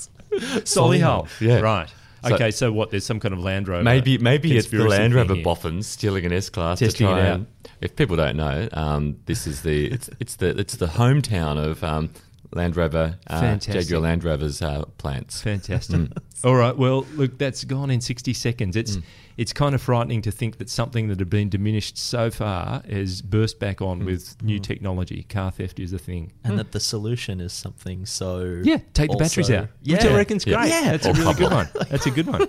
Zone. 0.00 0.62
Solihull. 0.62 1.28
Yeah. 1.40 1.60
Right. 1.60 1.88
So- 2.26 2.34
okay, 2.36 2.50
so 2.52 2.72
what? 2.72 2.90
There's 2.90 3.04
some 3.04 3.18
kind 3.20 3.34
of 3.34 3.40
Land 3.40 3.68
Rover. 3.68 3.82
Maybe 3.82 4.16
maybe 4.16 4.56
it's 4.56 4.68
the 4.68 4.78
conspiracy 4.78 4.88
Land 5.00 5.12
thing 5.12 5.18
Rover 5.18 5.34
here. 5.34 5.44
boffins 5.44 5.86
stealing 5.88 6.24
an 6.24 6.32
S 6.32 6.48
class 6.48 6.78
to 6.78 6.90
try 6.92 7.20
it 7.20 7.26
and. 7.34 7.46
If 7.80 7.96
people 7.96 8.14
don't 8.16 8.36
know, 8.36 8.68
um, 8.74 9.16
this 9.26 9.44
is 9.48 9.62
the 9.62 9.86
it's 9.90 10.08
it's 10.20 10.36
the 10.36 10.56
it's 10.58 10.76
the 10.76 10.86
hometown 10.86 11.58
of 11.62 11.82
um, 11.82 12.10
Land 12.52 12.76
Rover 12.76 13.16
uh, 13.26 13.40
Fantastic. 13.40 13.82
Jaguar 13.84 14.00
Land 14.02 14.24
Rover's 14.24 14.60
uh, 14.62 14.84
plants. 14.98 15.40
Fantastic. 15.42 15.96
Mm. 16.00 16.18
All 16.44 16.54
right. 16.54 16.76
Well, 16.76 17.06
look, 17.14 17.38
that's 17.38 17.64
gone 17.64 17.90
in 17.90 18.00
60 18.00 18.32
seconds. 18.34 18.76
It's 18.76 18.98
it's 19.38 19.52
kind 19.54 19.74
of 19.74 19.80
frightening 19.80 20.20
to 20.22 20.30
think 20.30 20.58
that 20.58 20.68
something 20.68 21.08
that 21.08 21.18
had 21.18 21.30
been 21.30 21.48
diminished 21.48 21.96
so 21.96 22.30
far 22.30 22.82
has 22.90 23.22
burst 23.22 23.58
back 23.58 23.78
Mm. 23.78 23.86
on 23.86 24.04
with 24.04 24.36
new 24.42 24.58
technology. 24.58 25.22
Car 25.28 25.50
theft 25.50 25.80
is 25.80 25.92
a 25.92 25.98
thing. 25.98 26.32
and 26.44 26.58
that 26.58 26.72
the 26.72 26.80
solution 26.80 27.40
is 27.40 27.52
something 27.52 28.04
so 28.06 28.60
Yeah, 28.62 28.78
take 28.92 29.10
the 29.10 29.16
batteries 29.16 29.50
out. 29.50 29.68
Yeah, 29.82 29.96
Which 29.96 30.04
I 30.06 30.16
reckon's 30.16 30.46
Yeah. 30.46 30.56
great. 30.58 30.68
Yeah. 30.70 30.90
That's 30.90 31.06
a 31.06 31.12
really 31.14 31.34
good 31.34 31.50
one. 31.52 31.68
That's 31.90 32.06
a 32.06 32.10
good 32.10 32.26
one. 32.26 32.48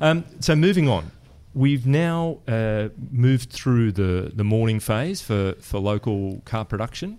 Um, 0.00 0.24
so 0.40 0.56
moving 0.56 0.88
on, 0.88 1.10
we've 1.54 1.86
now 1.86 2.38
uh, 2.48 2.88
moved 3.10 3.50
through 3.50 3.92
the, 3.92 4.32
the 4.34 4.44
mourning 4.44 4.80
phase 4.80 5.22
for, 5.22 5.54
for 5.60 5.78
local 5.78 6.42
car 6.44 6.64
production. 6.64 7.18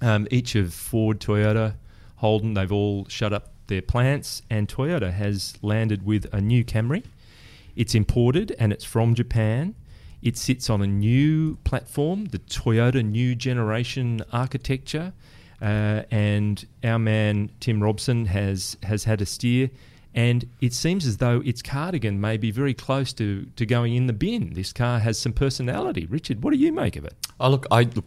Um, 0.00 0.26
each 0.30 0.54
of 0.54 0.72
Ford, 0.72 1.20
Toyota, 1.20 1.74
Holden, 2.16 2.54
they've 2.54 2.72
all 2.72 3.06
shut 3.08 3.32
up 3.32 3.52
their 3.66 3.82
plants, 3.82 4.42
and 4.50 4.68
Toyota 4.68 5.12
has 5.12 5.54
landed 5.62 6.04
with 6.04 6.26
a 6.32 6.40
new 6.40 6.64
Camry. 6.64 7.04
It's 7.76 7.94
imported 7.94 8.54
and 8.58 8.72
it's 8.72 8.84
from 8.84 9.14
Japan. 9.14 9.74
It 10.22 10.36
sits 10.36 10.68
on 10.68 10.82
a 10.82 10.86
new 10.86 11.56
platform, 11.64 12.26
the 12.26 12.38
Toyota 12.40 13.02
New 13.02 13.34
Generation 13.34 14.22
architecture, 14.32 15.14
uh, 15.62 16.02
and 16.10 16.66
our 16.84 16.98
man 16.98 17.50
Tim 17.60 17.82
Robson 17.82 18.26
has 18.26 18.76
has 18.82 19.04
had 19.04 19.22
a 19.22 19.26
steer. 19.26 19.70
And 20.14 20.46
it 20.60 20.74
seems 20.74 21.06
as 21.06 21.18
though 21.18 21.40
its 21.44 21.62
cardigan 21.62 22.20
may 22.20 22.36
be 22.36 22.50
very 22.50 22.74
close 22.74 23.12
to, 23.14 23.46
to 23.54 23.64
going 23.64 23.94
in 23.94 24.08
the 24.08 24.12
bin. 24.12 24.54
This 24.54 24.72
car 24.72 24.98
has 24.98 25.18
some 25.18 25.32
personality. 25.32 26.06
Richard, 26.06 26.42
what 26.42 26.52
do 26.52 26.58
you 26.58 26.72
make 26.72 26.96
of 26.96 27.04
it? 27.04 27.14
Oh 27.38 27.48
look, 27.48 27.66
I 27.70 27.84
look, 27.84 28.04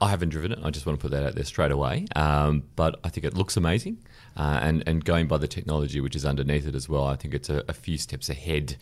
I 0.00 0.10
haven't 0.10 0.28
driven 0.28 0.52
it. 0.52 0.60
I 0.62 0.70
just 0.70 0.86
want 0.86 0.98
to 0.98 1.02
put 1.02 1.10
that 1.10 1.24
out 1.24 1.34
there 1.34 1.44
straight 1.44 1.72
away. 1.72 2.06
Um, 2.14 2.64
but 2.76 3.00
I 3.02 3.08
think 3.08 3.24
it 3.24 3.34
looks 3.34 3.56
amazing, 3.56 3.98
uh, 4.36 4.60
and 4.62 4.84
and 4.86 5.04
going 5.04 5.26
by 5.26 5.38
the 5.38 5.48
technology 5.48 6.00
which 6.00 6.14
is 6.14 6.24
underneath 6.24 6.66
it 6.66 6.74
as 6.74 6.88
well, 6.88 7.04
I 7.04 7.16
think 7.16 7.34
it's 7.34 7.50
a, 7.50 7.64
a 7.68 7.72
few 7.72 7.98
steps 7.98 8.28
ahead 8.28 8.76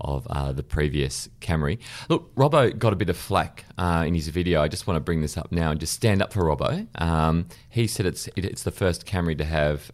of 0.00 0.26
uh, 0.28 0.52
the 0.52 0.62
previous 0.62 1.28
Camry. 1.40 1.78
Look, 2.08 2.34
Robbo 2.34 2.78
got 2.78 2.92
a 2.92 2.96
bit 2.96 3.10
of 3.10 3.16
flack 3.16 3.66
uh, 3.76 4.04
in 4.06 4.14
his 4.14 4.28
video. 4.28 4.62
I 4.62 4.68
just 4.68 4.86
want 4.86 4.96
to 4.96 5.00
bring 5.00 5.20
this 5.20 5.36
up 5.36 5.52
now 5.52 5.70
and 5.70 5.80
just 5.80 5.92
stand 5.92 6.22
up 6.22 6.32
for 6.32 6.44
Robbo. 6.44 6.86
Um, 7.00 7.48
he 7.68 7.86
said 7.86 8.06
it's 8.06 8.28
it, 8.28 8.44
it's 8.44 8.62
the 8.62 8.70
first 8.70 9.06
Camry 9.06 9.36
to 9.38 9.44
have. 9.44 9.90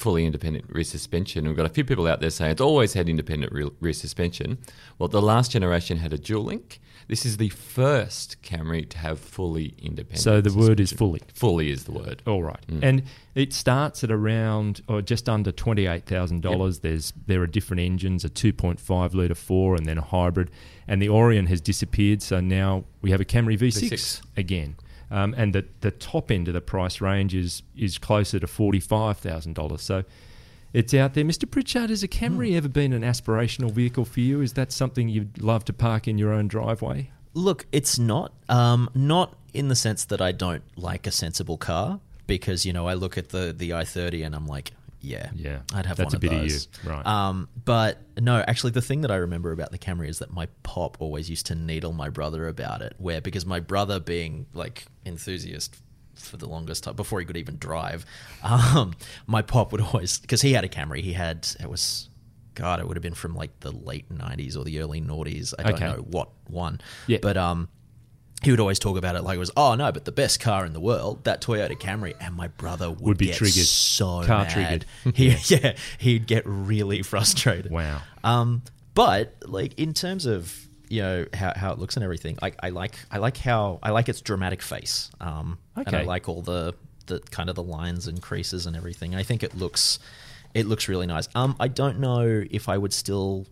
Fully 0.00 0.24
independent 0.24 0.64
rear 0.70 0.82
suspension. 0.84 1.46
We've 1.46 1.56
got 1.56 1.66
a 1.66 1.74
few 1.76 1.84
people 1.84 2.06
out 2.06 2.20
there 2.20 2.30
saying 2.30 2.52
it's 2.52 2.60
always 2.60 2.94
had 2.94 3.06
independent 3.08 3.52
rear, 3.52 3.68
rear 3.80 3.92
suspension. 3.92 4.56
Well, 4.98 5.08
the 5.10 5.20
last 5.20 5.50
generation 5.52 5.98
had 5.98 6.14
a 6.14 6.18
dual 6.18 6.44
link. 6.44 6.80
This 7.06 7.26
is 7.26 7.36
the 7.36 7.50
first 7.50 8.40
Camry 8.42 8.88
to 8.88 8.96
have 8.98 9.18
fully 9.20 9.74
independent. 9.82 10.20
So 10.20 10.40
the 10.40 10.54
word 10.54 10.80
is 10.80 10.90
fully. 10.90 11.20
Fully 11.34 11.70
is 11.70 11.84
the 11.84 11.92
word. 11.92 12.22
All 12.26 12.42
right, 12.42 12.64
Mm. 12.68 12.78
and 12.82 13.02
it 13.34 13.52
starts 13.52 14.02
at 14.02 14.10
around 14.10 14.80
or 14.88 15.02
just 15.02 15.28
under 15.28 15.52
twenty 15.52 15.84
eight 15.86 16.06
thousand 16.06 16.40
dollars. 16.40 16.78
There's 16.78 17.12
there 17.26 17.42
are 17.42 17.46
different 17.46 17.80
engines, 17.82 18.24
a 18.24 18.30
two 18.30 18.52
point 18.54 18.80
five 18.80 19.12
liter 19.14 19.34
four, 19.34 19.74
and 19.76 19.84
then 19.86 19.98
a 19.98 20.02
hybrid. 20.02 20.50
And 20.88 21.02
the 21.02 21.08
Aurion 21.08 21.46
has 21.48 21.60
disappeared, 21.60 22.22
so 22.22 22.40
now 22.40 22.84
we 23.02 23.10
have 23.10 23.20
a 23.20 23.24
Camry 23.26 23.58
V6, 23.58 23.90
V6. 23.90 24.22
again. 24.36 24.76
Um, 25.10 25.34
and 25.36 25.52
the 25.52 25.66
the 25.80 25.90
top 25.90 26.30
end 26.30 26.48
of 26.48 26.54
the 26.54 26.60
price 26.60 27.00
range 27.00 27.34
is 27.34 27.62
is 27.76 27.98
closer 27.98 28.38
to 28.38 28.46
forty 28.46 28.80
five 28.80 29.18
thousand 29.18 29.54
dollars. 29.54 29.82
So 29.82 30.04
it's 30.72 30.94
out 30.94 31.14
there. 31.14 31.24
Mr. 31.24 31.50
Pritchard, 31.50 31.90
has 31.90 32.02
a. 32.02 32.08
Camry 32.08 32.56
ever 32.56 32.68
been 32.68 32.92
an 32.92 33.02
aspirational 33.02 33.72
vehicle 33.72 34.04
for 34.04 34.20
you? 34.20 34.40
Is 34.40 34.52
that 34.52 34.70
something 34.70 35.08
you'd 35.08 35.42
love 35.42 35.64
to 35.64 35.72
park 35.72 36.06
in 36.06 36.16
your 36.16 36.32
own 36.32 36.46
driveway? 36.46 37.10
Look, 37.34 37.66
it's 37.72 37.98
not. 37.98 38.32
Um, 38.48 38.88
not 38.94 39.36
in 39.52 39.68
the 39.68 39.74
sense 39.74 40.04
that 40.04 40.20
I 40.20 40.32
don't 40.32 40.62
like 40.76 41.06
a 41.06 41.10
sensible 41.10 41.56
car, 41.56 42.00
because 42.26 42.64
you 42.64 42.72
know 42.72 42.86
I 42.86 42.94
look 42.94 43.18
at 43.18 43.30
the 43.30 43.52
the 43.56 43.70
i30 43.70 44.24
and 44.24 44.34
I'm 44.34 44.46
like, 44.46 44.72
yeah, 45.00 45.30
Yeah, 45.34 45.60
I'd 45.74 45.86
have 45.86 45.96
that's 45.96 46.12
one 46.12 46.16
a 46.16 46.18
bit 46.20 46.32
of 46.32 46.40
those. 46.40 46.68
you, 46.84 46.90
right. 46.90 47.06
Um, 47.06 47.48
but 47.64 47.98
no, 48.18 48.44
actually, 48.46 48.72
the 48.72 48.82
thing 48.82 49.00
that 49.02 49.10
I 49.10 49.16
remember 49.16 49.52
about 49.52 49.70
the 49.70 49.78
Camry 49.78 50.08
is 50.08 50.18
that 50.20 50.32
my 50.32 50.46
pop 50.62 50.96
always 51.00 51.28
used 51.30 51.46
to 51.46 51.54
needle 51.54 51.92
my 51.92 52.08
brother 52.08 52.46
about 52.48 52.82
it, 52.82 52.94
where 52.98 53.20
because 53.20 53.46
my 53.46 53.60
brother 53.60 53.98
being 54.00 54.46
like 54.52 54.86
enthusiast 55.06 55.76
for 56.14 56.36
the 56.36 56.46
longest 56.46 56.84
time 56.84 56.94
before 56.96 57.18
he 57.20 57.24
could 57.26 57.36
even 57.38 57.56
drive, 57.56 58.04
um, 58.42 58.94
my 59.26 59.42
pop 59.42 59.72
would 59.72 59.80
always 59.80 60.18
because 60.18 60.42
he 60.42 60.52
had 60.52 60.64
a 60.64 60.68
Camry, 60.68 61.00
he 61.02 61.12
had 61.14 61.46
it 61.60 61.68
was. 61.70 62.08
God, 62.54 62.80
it 62.80 62.86
would 62.88 62.96
have 62.96 63.02
been 63.02 63.14
from 63.14 63.34
like 63.36 63.58
the 63.60 63.70
late 63.70 64.08
'90s 64.12 64.56
or 64.56 64.64
the 64.64 64.80
early 64.80 65.00
noughties. 65.00 65.54
I 65.58 65.62
don't 65.62 65.74
Okay. 65.74 65.86
know 65.86 66.02
what 66.02 66.28
one. 66.48 66.80
Yeah. 67.06 67.18
But 67.22 67.36
um, 67.38 67.68
he 68.42 68.50
would 68.50 68.60
always 68.60 68.78
talk 68.78 68.96
about 68.96 69.16
it 69.16 69.22
like 69.22 69.36
it 69.36 69.38
was, 69.38 69.50
oh 69.56 69.74
no, 69.74 69.92
but 69.92 70.04
the 70.04 70.12
best 70.12 70.40
car 70.40 70.64
in 70.64 70.72
the 70.72 70.80
world, 70.80 71.24
that 71.24 71.42
Toyota 71.42 71.78
Camry, 71.78 72.14
and 72.20 72.34
my 72.34 72.48
brother 72.48 72.88
would, 72.90 73.00
Would 73.00 73.18
be 73.18 73.26
get 73.26 73.36
triggered. 73.36 73.64
so 73.66 74.22
Car 74.24 74.44
mad. 74.44 74.50
triggered. 74.50 74.86
He, 75.16 75.28
yeah, 75.54 75.76
he'd 75.98 76.26
get 76.26 76.44
really 76.46 77.02
frustrated. 77.12 77.70
Wow. 77.70 78.00
Um, 78.24 78.62
but 78.94 79.34
like 79.46 79.78
in 79.78 79.92
terms 79.94 80.26
of 80.26 80.66
you 80.88 81.02
know 81.02 81.26
how, 81.34 81.52
how 81.54 81.72
it 81.72 81.78
looks 81.78 81.96
and 81.96 82.02
everything, 82.04 82.38
I, 82.42 82.52
I 82.60 82.70
like 82.70 82.94
I 83.10 83.18
like 83.18 83.36
how 83.36 83.78
I 83.82 83.90
like 83.90 84.08
its 84.08 84.20
dramatic 84.20 84.62
face. 84.62 85.10
Um, 85.20 85.58
and 85.76 85.94
I 85.94 86.02
like 86.02 86.28
all 86.28 86.42
the 86.42 86.74
the 87.06 87.20
kind 87.30 87.48
of 87.48 87.56
the 87.56 87.62
lines 87.62 88.06
and 88.06 88.20
creases 88.22 88.66
and 88.66 88.74
everything. 88.76 89.14
I 89.14 89.22
think 89.22 89.42
it 89.42 89.54
looks 89.56 89.98
it 90.54 90.66
looks 90.66 90.88
really 90.88 91.06
nice. 91.06 91.28
Um, 91.34 91.54
I 91.60 91.68
don't 91.68 92.00
know 92.00 92.44
if 92.50 92.68
I 92.68 92.76
would 92.78 92.92
still. 92.92 93.46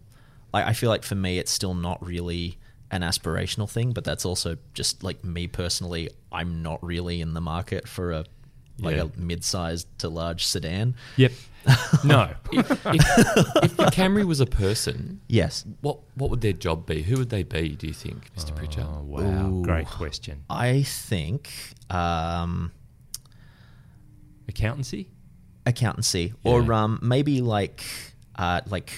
I, 0.53 0.71
I 0.71 0.73
feel 0.73 0.91
like 0.91 1.05
for 1.05 1.15
me, 1.15 1.39
it's 1.39 1.51
still 1.53 1.75
not 1.75 2.05
really 2.05 2.59
an 2.91 3.03
aspirational 3.03 3.69
thing, 3.71 3.93
but 3.93 4.05
that's 4.05 4.25
also 4.25 4.57
just 4.75 5.03
like 5.03 5.25
me 5.25 5.47
personally. 5.47 6.11
I'm 6.33 6.63
not 6.63 6.83
really 6.83 7.21
in 7.21 7.35
the 7.35 7.41
market 7.41 7.87
for 7.89 8.13
a 8.13 8.25
like 8.81 8.97
Yeah. 8.97 9.05
a 9.15 9.19
mid-sized 9.21 9.87
to 9.99 10.09
large 10.09 10.47
sedan. 10.47 10.95
Yep. 11.17 11.33
No. 12.05 12.31
if, 12.53 12.71
if, 12.71 12.87
if 12.87 13.77
the 13.77 13.91
Camry 13.93 14.25
was 14.25 14.41
a 14.41 14.47
person, 14.47 15.21
Yes, 15.29 15.67
what 15.83 15.99
what 16.15 16.31
would 16.31 16.41
their 16.41 16.53
job 16.55 16.87
be? 16.87 17.03
Who 17.03 17.17
would 17.19 17.29
they 17.29 17.43
be? 17.43 17.71
Do 17.71 17.87
you 17.87 17.93
think, 17.93 18.33
Mr. 18.37 18.55
Pritchard? 18.57 18.85
Oh, 18.89 19.03
wow. 19.03 19.49
Ooh. 19.51 19.63
Great 19.63 19.87
question. 19.87 20.45
I 20.49 20.83
think 20.85 21.51
um, 21.91 22.73
Accountancy? 24.49 25.09
accountancy 25.67 26.33
or 26.45 26.73
um, 26.73 26.99
maybe 27.03 27.43
like 27.43 27.85
uh, 28.37 28.63
like 28.71 28.91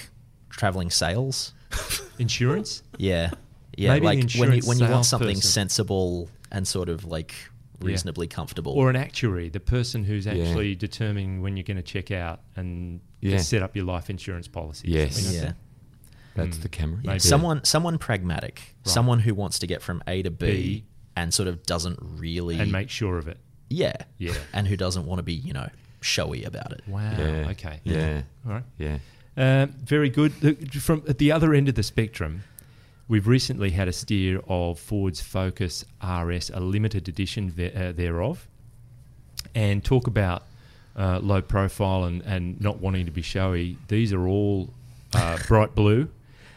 traveling 0.49 0.89
sales. 0.89 1.53
Insurance? 2.19 2.83
Yeah, 2.97 3.31
Yeah, 3.77 3.93
Maybe 3.93 4.05
like 4.05 4.17
when 4.37 4.51
you 4.53 4.61
when 4.67 4.79
you 4.79 4.87
want 4.87 5.05
something 5.05 5.27
salesperson. 5.35 5.51
sensible 5.69 6.29
and 6.51 6.67
sort 6.67 6.89
of 6.89 7.05
like 7.05 7.33
Yeah. 7.79 7.87
reasonably 7.87 8.27
comfortable. 8.27 8.73
or 8.73 8.89
an 8.89 8.95
actuary, 8.95 9.49
the 9.49 9.59
person 9.59 10.03
who's 10.03 10.25
Yeah. 10.25 10.33
actually 10.33 10.75
determining 10.75 11.41
when 11.41 11.55
you're 11.57 11.63
going 11.63 11.77
to 11.77 11.83
check 11.83 12.11
out 12.11 12.41
and 12.55 12.99
to 13.21 13.29
Yeah. 13.29 13.37
set 13.37 13.63
up 13.63 13.75
your 13.75 13.85
life 13.85 14.09
insurance 14.09 14.47
policy. 14.47 14.89
Yes. 14.89 15.15
something 15.15 15.31
like 15.33 15.41
yeah. 15.41 15.47
that. 15.49 15.57
That's 16.35 16.57
Mm. 16.57 16.61
the 16.61 16.69
Camry. 16.69 17.03
Yeah, 17.05 17.17
Someone 17.17 17.63
someone 17.63 17.97
pragmatic, 17.97 18.75
Right. 18.85 18.91
someone 18.93 19.19
who 19.19 19.33
wants 19.33 19.57
to 19.59 19.67
get 19.67 19.81
from 19.81 20.01
A 20.07 20.21
to 20.21 20.31
B, 20.31 20.45
B. 20.47 20.83
and 21.15 21.33
sort 21.33 21.47
of 21.47 21.63
doesn't 21.63 21.97
really 22.01 22.57
and 22.59 22.71
make 22.71 22.89
sure 22.89 23.17
of 23.17 23.27
it. 23.27 23.37
yeah 23.69 23.93
Yeah. 24.17 24.33
and 24.53 24.67
who 24.67 24.75
doesn't 24.77 25.05
want 25.05 25.19
to 25.19 25.23
be 25.23 25.33
you 25.33 25.53
know 25.53 25.69
showy 26.01 26.43
about 26.43 26.71
it. 26.73 26.81
Wow. 26.87 27.11
Yeah. 27.17 27.49
Okay. 27.51 27.79
Yeah. 27.83 28.21
All 28.45 28.51
right. 28.53 28.63
Yeah. 28.77 28.97
Uh, 29.37 29.67
very 29.83 30.09
good. 30.09 30.33
Look, 30.43 30.73
From 30.73 31.03
at 31.07 31.17
the 31.19 31.31
other 31.31 31.53
end 31.53 31.69
of 31.69 31.75
the 31.75 31.83
spectrum, 31.83 32.43
we've 33.11 33.27
recently 33.27 33.71
had 33.71 33.89
a 33.89 33.93
steer 33.93 34.39
of 34.47 34.79
Ford's 34.79 35.19
Focus 35.19 35.83
RS, 36.01 36.49
a 36.51 36.61
limited 36.61 37.09
edition 37.09 37.51
the- 37.57 37.89
uh, 37.89 37.91
thereof, 37.91 38.47
and 39.53 39.83
talk 39.83 40.07
about 40.07 40.43
uh, 40.95 41.19
low 41.19 41.41
profile 41.41 42.05
and, 42.05 42.21
and 42.21 42.59
not 42.61 42.79
wanting 42.79 43.05
to 43.05 43.11
be 43.11 43.21
showy. 43.21 43.77
These 43.89 44.13
are 44.13 44.25
all 44.25 44.69
uh, 45.13 45.37
bright 45.47 45.75
blue, 45.75 46.07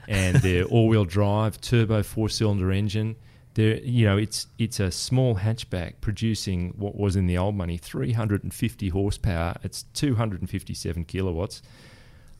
and 0.07 0.37
they're 0.37 0.65
all-wheel 0.65 1.07
drive, 1.07 1.61
turbo 1.61 2.05
four-cylinder 2.05 2.71
engine. 2.71 3.17
They're, 3.55 3.81
you 3.81 4.07
know, 4.07 4.17
it's 4.17 4.47
it's 4.57 4.79
a 4.79 4.93
small 4.93 5.37
hatchback 5.37 5.95
producing 6.01 6.75
what 6.77 6.97
was 6.97 7.17
in 7.17 7.27
the 7.27 7.37
old 7.37 7.57
money 7.57 7.79
350 7.79 8.89
horsepower. 8.91 9.57
It's 9.65 9.85
257 9.95 11.05
kilowatts 11.05 11.63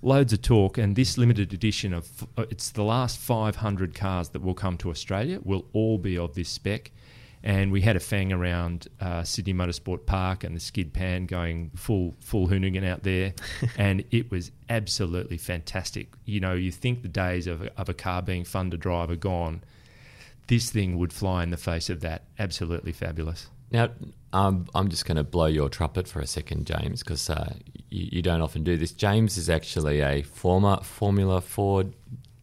loads 0.05 0.33
of 0.33 0.43
torque, 0.43 0.79
and 0.79 0.95
this 0.95 1.19
limited 1.19 1.53
edition 1.53 1.93
of 1.95 2.27
uh, 2.37 2.45
it's 2.51 2.71
the 2.71 2.85
last 2.85 3.19
500 3.19 3.95
cars 3.95 4.29
that 4.31 4.43
will 4.43 4.55
come 4.55 4.77
to 4.79 4.91
australia 4.91 5.41
will 5.43 5.65
all 5.73 5.99
be 5.99 6.17
of 6.19 6.35
this 6.35 6.49
spec. 6.49 6.93
And 7.43 7.71
we 7.71 7.83
had 7.83 7.95
a 7.95 8.01
fang 8.01 8.33
around 8.33 8.89
uh, 9.01 9.23
sydney 9.23 9.53
motorsport 9.53 10.07
park 10.07 10.45
and 10.45 10.57
the 10.57 10.61
skid 10.61 10.95
pan 10.95 11.27
going 11.27 11.71
full 11.75 12.15
full 12.21 12.49
hoonigan 12.49 12.87
out 12.87 13.03
there 13.03 13.35
and 13.77 14.03
it 14.11 14.31
was 14.31 14.51
absolutely 14.71 15.37
fantastic. 15.37 16.09
You 16.25 16.41
know 16.41 16.55
you 16.55 16.71
think 16.71 17.03
the 17.03 17.09
days 17.09 17.47
of, 17.47 17.69
of 17.77 17.89
a 17.89 17.95
car 17.95 18.23
being 18.23 18.45
fun 18.45 18.71
to 18.71 18.77
drive 18.77 19.11
are 19.11 19.17
gone. 19.17 19.63
This 20.47 20.71
thing 20.71 20.99
would 20.99 21.13
fly 21.13 21.43
in 21.43 21.51
the 21.51 21.57
face 21.57 21.89
of 21.91 22.01
that. 22.01 22.25
Absolutely 22.39 22.93
fabulous. 22.93 23.49
Now, 23.71 23.89
um, 24.35 24.67
I'm 24.75 24.89
just 24.89 25.07
going 25.07 25.17
to 25.17 25.23
blow 25.23 25.47
your 25.47 25.69
trumpet 25.69 26.09
for 26.09 26.19
a 26.19 26.27
second, 26.27 26.67
James, 26.67 27.05
because 27.05 27.31
uh, 27.31 27.55
you, 27.89 28.09
you 28.15 28.23
don't 28.23 28.41
often 28.41 28.65
do 28.65 28.77
this. 28.77 28.91
James 28.91 29.39
is 29.39 29.49
actually 29.49 30.01
a 30.01 30.23
former 30.23 30.79
Formula 30.83 31.41
Ford 31.41 31.95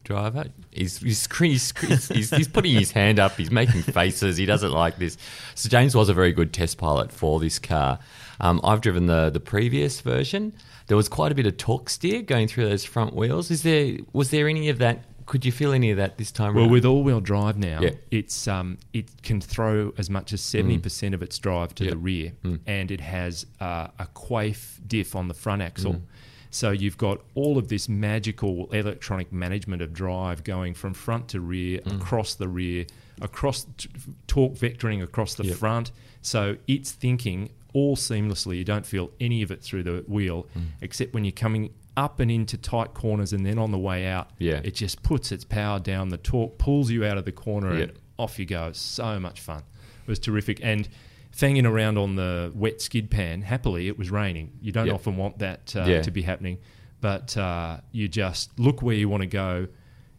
driver. 0.06 0.46
He's 0.72 1.00
he's, 1.00 1.28
he's, 1.28 2.30
he's, 2.30 2.48
putting 2.48 2.76
his 2.76 2.92
hand 2.92 3.20
up. 3.20 3.34
He's 3.34 3.52
making 3.52 3.82
faces. 3.82 4.38
He 4.38 4.46
doesn't 4.46 4.72
like 4.72 5.00
this. 5.00 5.18
So 5.56 5.68
James 5.68 5.94
was 5.94 6.08
a 6.08 6.14
very 6.14 6.32
good 6.32 6.54
test 6.54 6.78
pilot 6.78 7.12
for 7.12 7.42
this 7.42 7.60
car. 7.60 8.00
Um, 8.40 8.62
I've 8.64 8.80
driven 8.80 9.08
the 9.08 9.30
the 9.30 9.42
previous 9.42 10.00
version. 10.00 10.54
There 10.88 10.96
was 10.98 11.10
quite 11.10 11.34
a 11.34 11.36
bit 11.36 11.46
of 11.46 11.58
torque 11.58 11.90
steer 11.90 12.22
going 12.22 12.48
through 12.48 12.70
those 12.70 12.86
front 12.86 13.14
wheels. 13.14 13.52
Is 13.52 13.64
there 13.64 13.98
was 14.14 14.32
there 14.32 14.48
any 14.48 14.70
of 14.70 14.78
that? 14.78 15.04
Could 15.32 15.46
you 15.46 15.52
feel 15.54 15.72
any 15.72 15.92
of 15.92 15.98
that 15.98 16.18
this 16.18 16.30
time? 16.30 16.54
Well, 16.56 16.66
around? 16.66 16.74
with 16.74 16.84
all-wheel 16.84 17.22
drive 17.22 17.58
now, 17.58 17.80
Yeah. 17.82 17.92
it's 18.12 18.50
um, 18.50 18.78
it 18.92 19.24
can 19.24 19.40
throw 19.40 19.94
as 19.98 20.10
much 20.10 20.34
as 20.34 20.42
seventy 20.42 20.78
Mm. 20.78 20.84
percent 20.84 21.16
of 21.16 21.24
its 21.24 21.40
drive 21.40 21.74
to 21.76 21.86
Yeah. 21.86 21.92
the 21.92 21.98
rear, 21.98 22.34
and 22.68 22.92
it 22.92 23.00
has 23.00 23.46
uh, 23.62 23.88
a 23.98 24.08
Quaife 24.14 24.82
diff 24.86 25.16
on 25.16 25.30
the 25.30 25.34
front 25.34 25.62
axle. 25.62 25.94
Mm. 25.94 26.02
So 26.50 26.72
you've 26.72 26.98
got 26.98 27.22
all 27.34 27.58
of 27.58 27.70
this 27.70 27.88
magical 27.88 28.70
electronic 28.74 29.32
management 29.32 29.82
of 29.82 29.94
drive 29.94 30.44
going 30.44 30.74
from 30.74 30.94
front 30.94 31.30
to 31.30 31.40
rear, 31.40 31.80
Mm. 31.80 31.96
across 32.02 32.34
the 32.36 32.50
rear, 32.50 32.86
across 33.22 33.66
t- 33.78 33.88
torque 34.28 34.56
vectoring 34.56 35.02
across 35.02 35.36
the 35.36 35.46
Yep. 35.46 35.56
front. 35.56 35.92
So 36.22 36.58
it's 36.68 36.92
thinking 36.92 37.52
all 37.72 37.96
seamlessly. 37.96 38.58
You 38.58 38.66
don't 38.66 38.86
feel 38.86 39.12
any 39.22 39.42
of 39.44 39.50
it 39.50 39.62
through 39.64 39.84
the 39.84 40.04
wheel, 40.10 40.46
Mm. 40.58 40.64
except 40.82 41.14
when 41.14 41.24
you're 41.24 41.32
coming 41.32 41.70
up 41.98 42.20
and 42.20 42.32
into 42.32 42.58
tight 42.58 42.94
corners 42.94 43.34
and 43.34 43.46
then 43.46 43.58
on 43.58 43.72
the 43.72 43.78
way 43.78 44.08
out. 44.08 44.30
Yeah. 44.40 44.62
It 44.64 44.76
just 44.76 45.04
puts 45.04 45.32
its 45.32 45.44
power 45.44 45.80
down. 45.80 46.10
The 46.10 46.18
torque 46.18 46.58
pulls 46.58 46.90
you 46.90 47.06
out 47.06 47.18
of 47.18 47.26
the 47.26 47.32
corner 47.32 47.76
Yeah. 47.76 47.84
and 47.84 47.92
off 48.18 48.40
you 48.40 48.46
go. 48.46 48.68
It's 48.68 48.80
so 48.80 49.20
much 49.20 49.42
fun. 49.42 49.64
It 50.04 50.08
was 50.08 50.20
terrific. 50.20 50.60
And 50.64 50.88
fanging 51.36 51.66
around 51.66 51.98
on 51.98 52.16
the 52.16 52.52
wet 52.56 52.82
skid 52.82 53.10
pan, 53.12 53.42
happily, 53.42 53.88
it 53.88 53.98
was 53.98 54.10
raining. 54.10 54.52
You 54.62 54.72
don't 54.72 54.88
Yeah. 54.88 54.94
often 54.94 55.18
want 55.18 55.40
that 55.40 55.76
uh, 55.76 55.84
Yeah. 55.86 56.02
to 56.02 56.12
be 56.12 56.22
happening. 56.22 56.60
But 57.02 57.36
uh, 57.36 57.78
you 57.92 58.08
just 58.08 58.58
look 58.60 58.82
where 58.82 58.96
you 58.96 59.10
want 59.10 59.22
to 59.22 59.28
go. 59.28 59.68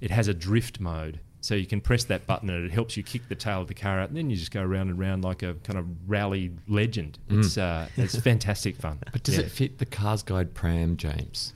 It 0.01 0.11
has 0.11 0.29
a 0.29 0.35
drift 0.35 0.81
mode. 0.81 1.21
So 1.41 1.55
you 1.57 1.67
can 1.67 1.81
press 1.81 2.05
that 2.05 2.27
button 2.29 2.51
and 2.51 2.65
it 2.65 2.71
helps 2.71 2.97
you 2.97 3.03
kick 3.03 3.23
the 3.29 3.35
tail 3.35 3.63
of 3.63 3.67
the 3.69 3.75
car 3.75 3.99
out. 3.99 4.09
And 4.11 4.17
then 4.17 4.31
you 4.31 4.37
just 4.37 4.53
go 4.53 4.63
round 4.63 4.91
and 4.91 4.99
round 4.99 5.25
like 5.25 5.43
a 5.43 5.55
kind 5.65 5.77
of 5.79 5.87
rally 6.07 6.53
legend. 6.69 7.19
It's, 7.29 7.59
uh, 7.59 7.89
it's 7.97 8.17
fantastic 8.21 8.77
fun. 8.77 8.99
Mm. 9.07 9.09
but 9.13 9.23
does 9.25 9.37
Yeah. 9.39 9.43
it 9.45 9.51
fit 9.51 9.79
the 9.79 9.87
Cars 9.87 10.23
Guide 10.23 10.55
Pram, 10.55 10.97
James? 10.97 11.53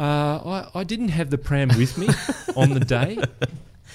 Uh, 0.00 0.64
I, 0.74 0.80
I 0.80 0.84
didn't 0.84 1.08
have 1.08 1.28
the 1.30 1.38
pram 1.38 1.68
with 1.76 1.98
me 1.98 2.08
on 2.56 2.70
the 2.70 2.80
day. 2.80 3.18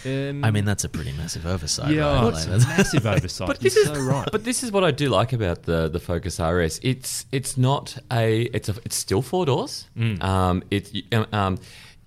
Um, 0.05 0.45
I 0.45 0.51
mean, 0.51 0.65
that's 0.65 0.83
a 0.83 0.89
pretty 0.89 1.13
massive 1.13 1.47
oversight. 1.47 1.91
yeah, 1.91 2.03
right? 2.21 2.25
Like, 2.25 2.47
it's 2.47 2.63
a 2.65 2.67
massive 2.67 3.05
oversight. 3.15 3.47
But 3.47 3.59
You're 3.63 3.71
this 3.71 3.75
is 3.77 3.87
so 3.87 3.95
right. 4.03 4.27
But 4.31 4.43
this 4.43 4.61
is 4.61 4.71
what 4.71 4.83
I 4.83 4.91
do 4.91 5.09
like 5.09 5.33
about 5.33 5.63
the 5.63 5.87
the 5.87 5.99
Focus 5.99 6.39
RS. 6.39 6.79
It's 6.83 7.25
it's 7.31 7.57
not 7.57 7.97
a 8.11 8.41
it's 8.53 8.69
a 8.69 8.75
it's 8.85 8.95
still 8.95 9.23
four 9.23 9.47
doors. 9.47 9.87
Mm. 9.97 10.21
Um, 10.21 10.63
it 10.69 10.91
um, 11.11 11.25
um, 11.31 11.57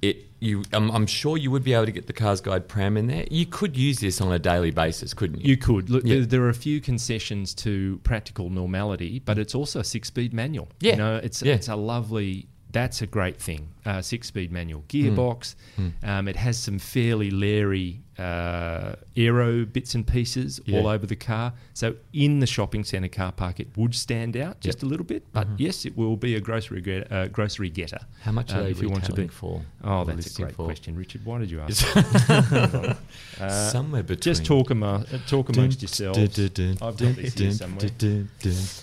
it 0.00 0.26
you 0.38 0.62
um, 0.72 0.92
I'm 0.92 1.06
sure 1.08 1.36
you 1.36 1.50
would 1.50 1.64
be 1.64 1.72
able 1.72 1.86
to 1.86 1.90
get 1.92 2.06
the 2.06 2.12
Cars 2.12 2.40
Guide 2.40 2.68
Pram 2.68 2.96
in 2.96 3.08
there. 3.08 3.24
You 3.32 3.46
could 3.46 3.76
use 3.76 3.98
this 3.98 4.20
on 4.20 4.30
a 4.30 4.38
daily 4.38 4.70
basis, 4.70 5.12
couldn't 5.12 5.40
you? 5.40 5.48
You 5.50 5.56
could. 5.56 5.90
Look, 5.90 6.04
Yeah. 6.04 6.16
there, 6.16 6.26
there 6.26 6.42
are 6.44 6.50
a 6.50 6.54
few 6.54 6.80
concessions 6.80 7.52
to 7.54 7.98
practical 8.04 8.48
normality, 8.48 9.18
but 9.18 9.38
it's 9.38 9.56
also 9.56 9.80
a 9.80 9.84
six-speed 9.84 10.32
manual. 10.32 10.68
Yeah. 10.78 10.92
You 10.92 10.98
know, 10.98 11.16
it's 11.16 11.42
Yeah. 11.42 11.54
it's 11.54 11.66
a 11.68 11.74
lovely. 11.74 12.46
That's 12.80 13.02
a 13.02 13.06
great 13.06 13.38
thing. 13.40 13.62
Uh, 13.85 14.00
six-speed 14.02 14.52
manual 14.52 14.82
Hmm. 14.82 14.87
gearbox. 14.88 15.54
Um, 16.02 16.28
it 16.28 16.37
has 16.37 16.56
some 16.58 16.78
fairly 16.78 17.30
leery 17.30 18.00
uh, 18.18 18.97
aero 19.16 19.64
bits 19.64 19.94
and 19.94 20.04
pieces 20.04 20.61
Yeah. 20.64 20.78
all 20.80 20.88
over 20.88 21.06
the 21.06 21.14
car. 21.16 21.52
So 21.73 21.94
in 22.12 22.40
the 22.40 22.47
shopping 22.49 22.82
centre 22.85 23.08
car 23.08 23.30
park, 23.32 23.61
it 23.61 23.68
would 23.76 23.94
stand 23.94 24.37
out 24.37 24.61
just 24.61 24.78
Yep. 24.78 24.82
a 24.82 24.87
little 24.87 25.06
bit. 25.06 25.23
But 25.32 25.47
yes, 25.56 25.85
it 25.87 25.97
will 25.97 26.16
be 26.16 26.35
a 26.35 26.40
grocery 26.40 26.80
get, 26.80 27.11
uh, 27.12 27.28
grocery 27.28 27.70
getter. 27.70 28.00
How 28.23 28.32
much 28.32 28.52
are 28.52 28.58
uh, 28.61 28.62
they 28.64 28.70
if 28.73 28.82
you 28.82 28.88
want 28.90 29.04
to 29.04 29.12
be? 29.12 29.28
for? 29.28 29.62
Oh, 29.85 30.04
that's 30.04 30.26
a 30.37 30.42
great 30.42 30.54
for? 30.56 30.64
question, 30.66 30.97
Richard. 30.97 31.25
Why 31.25 31.38
did 31.38 31.50
you 31.50 31.61
ask? 31.61 31.87
Somewhere 33.70 34.02
between. 34.02 34.20
Just 34.35 34.44
talk, 34.44 34.70
amo- 34.73 35.04
uh, 35.12 35.18
talk 35.28 35.49
amongst 35.50 35.80
yourselves. 35.82 36.18
I've 36.18 36.97
got 36.99 36.99
this 37.16 37.35
here 37.35 37.52
somewhere. 37.52 37.90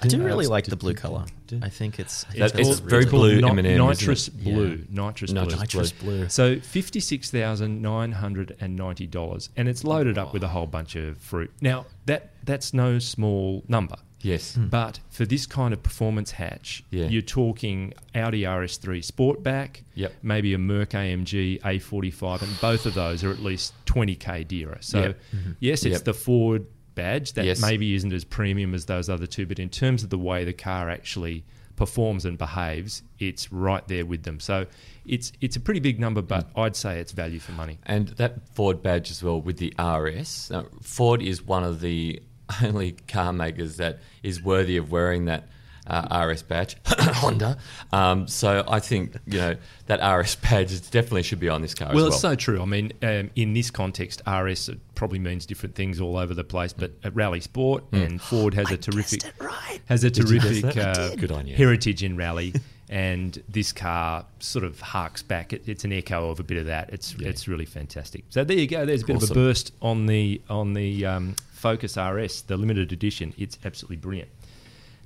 I 0.02 0.08
do 0.08 0.24
really 0.24 0.48
like 0.48 0.66
the 0.66 0.78
blue 0.78 0.94
color. 0.94 1.26
I 1.62 1.70
think 1.70 2.00
it's 2.00 2.26
I 2.26 2.28
think 2.32 2.40
That- 2.40 2.54
that's 2.54 2.70
it's 2.70 2.80
very 2.80 3.06
cool. 3.06 3.20
blue 3.22 3.42
Ni- 3.42 3.48
M&M, 3.50 3.66
isn't 3.66 3.72
it? 3.82 3.84
nitrous 3.84 4.30
Yeah. 4.38 4.54
blue. 4.54 4.84
Nitrous, 4.90 5.32
Nitrous 5.32 5.54
blue. 5.56 5.60
Nitrous 5.62 5.92
blue. 5.92 6.30
So 6.30 6.60
fifty 6.60 7.00
six 7.00 7.30
thousand 7.32 7.82
nine 7.82 8.14
hundred 8.14 8.56
and 8.60 8.76
ninety 8.76 9.08
dollars, 9.08 9.50
and 9.56 9.68
it's 9.68 9.84
loaded 9.84 10.18
up 10.18 10.34
with 10.34 10.44
a 10.44 10.50
whole 10.50 10.68
bunch 10.68 10.96
of 10.96 11.18
fruit. 11.18 11.52
Now 11.62 11.86
that 12.06 12.32
that's 12.44 12.74
no 12.74 13.00
small 13.00 13.64
number, 13.68 13.96
Yes. 14.22 14.56
but 14.58 15.00
for 15.10 15.26
this 15.26 15.46
kind 15.46 15.74
of 15.74 15.82
performance 15.84 16.32
hatch, 16.32 16.84
Yeah. 16.92 17.08
you're 17.08 17.22
talking 17.22 17.94
Audi 18.14 18.44
RS3 18.46 19.02
Sportback, 19.02 19.82
Yep. 19.96 20.14
maybe 20.24 20.54
a 20.54 20.58
Merc 20.58 20.94
AMG 20.94 21.60
A45, 21.64 22.42
and 22.44 22.52
both 22.62 22.86
of 22.86 22.94
those 22.94 23.24
are 23.24 23.32
at 23.32 23.42
least 23.42 23.74
twenty 23.86 24.16
k 24.16 24.44
dearer. 24.44 24.78
So 24.82 25.00
Yep. 25.02 25.20
yes, 25.60 25.86
it's 25.86 25.94
Yep. 25.94 26.04
the 26.06 26.14
Ford 26.14 26.66
badge 26.96 27.34
that 27.34 27.46
Yes. 27.46 27.62
maybe 27.62 27.94
isn't 27.96 28.14
as 28.14 28.24
premium 28.24 28.74
as 28.74 28.86
those 28.86 29.10
other 29.10 29.28
two, 29.28 29.46
but 29.46 29.60
in 29.60 29.70
terms 29.70 30.04
of 30.04 30.10
the 30.10 30.18
way 30.18 30.44
the 30.46 30.54
car 30.54 30.90
actually 30.90 31.44
performs 31.76 32.24
and 32.26 32.38
behaves, 32.38 33.04
it's 33.20 33.52
right 33.52 33.86
there 33.90 34.06
with 34.06 34.24
them. 34.24 34.40
So 34.40 34.66
it's 35.06 35.34
it's 35.42 35.56
a 35.58 35.60
pretty 35.60 35.82
big 35.82 36.00
number, 36.00 36.22
but 36.22 36.54
Mm. 36.54 36.62
I'd 36.64 36.76
say 36.76 37.00
it's 37.00 37.12
value 37.12 37.40
for 37.40 37.52
money. 37.52 37.78
And 37.86 38.08
that 38.10 38.48
Ford 38.54 38.82
badge 38.82 39.12
as 39.12 39.22
well 39.22 39.42
with 39.42 39.58
the 39.58 39.74
RS. 39.78 40.52
Uh, 40.52 40.64
Ford 40.82 41.22
is 41.22 41.44
one 41.44 41.64
of 41.66 41.82
the 41.82 42.22
only 42.64 42.94
car 43.10 43.34
makers 43.34 43.76
that 43.78 44.00
is 44.24 44.42
worthy 44.42 44.78
of 44.78 44.90
wearing 44.92 45.26
that 45.26 45.50
uh, 45.88 46.26
RS 46.28 46.44
badge. 46.44 46.78
Honda. 46.88 47.58
Um, 47.92 48.28
so 48.28 48.64
I 48.68 48.80
think 48.80 49.16
you 49.28 49.38
know 49.40 49.56
that 49.88 49.98
RS 50.06 50.36
badge 50.36 50.90
definitely 50.90 51.24
should 51.24 51.40
be 51.40 51.50
on 51.50 51.62
this 51.62 51.74
car 51.74 51.90
Well, 51.90 51.98
as 51.98 52.02
well. 52.04 52.12
it's 52.14 52.22
so 52.22 52.36
true. 52.36 52.62
I 52.62 52.66
mean, 52.66 52.92
um, 53.04 53.30
in 53.36 53.54
this 53.54 53.70
context, 53.72 54.22
RS 54.28 54.70
probably 54.96 55.20
means 55.20 55.46
different 55.46 55.76
things 55.76 56.00
all 56.02 56.18
over 56.18 56.34
the 56.34 56.44
place. 56.44 56.74
But 56.74 56.94
at 57.04 57.16
Rally 57.16 57.42
Sport 57.42 57.84
and 57.92 58.22
Ford 58.22 58.54
has 58.56 58.72
a 58.72 58.78
terrific 58.78 59.22
right. 59.40 59.80
has 59.86 60.04
a 60.04 60.12
Mm. 60.12 60.28
terrific 60.28 60.78
uh. 60.78 61.16
Good 61.16 61.32
on 61.32 61.48
you. 61.48 61.56
heritage 61.56 62.04
in 62.04 62.16
rally. 62.18 62.54
And 62.88 63.42
this 63.50 63.72
car 63.72 64.28
sort 64.40 64.64
of 64.64 64.80
harks 64.80 65.24
back. 65.24 65.54
It, 65.54 65.64
it's 65.68 65.86
an 65.86 65.92
echo 65.92 66.30
of 66.30 66.40
a 66.40 66.44
bit 66.44 66.60
of 66.60 66.68
that. 66.68 66.92
It's 66.94 67.16
Yeah. 67.18 67.30
it's 67.30 67.48
really 67.48 67.66
fantastic. 67.66 68.26
So 68.30 68.44
there 68.44 68.58
you 68.58 68.68
go. 68.68 68.86
There's 68.86 69.02
a 69.02 69.06
bit 69.08 69.24
of 69.24 69.32
a 69.32 69.34
burst 69.34 69.72
on 69.82 70.06
the 70.06 70.40
on 70.50 70.74
the 70.74 71.04
um, 71.04 71.36
Focus 71.52 71.98
RS, 71.98 72.44
the 72.44 72.58
limited 72.58 72.92
edition. 72.94 73.34
It's 73.40 73.58
absolutely 73.66 73.96
brilliant. 73.98 74.30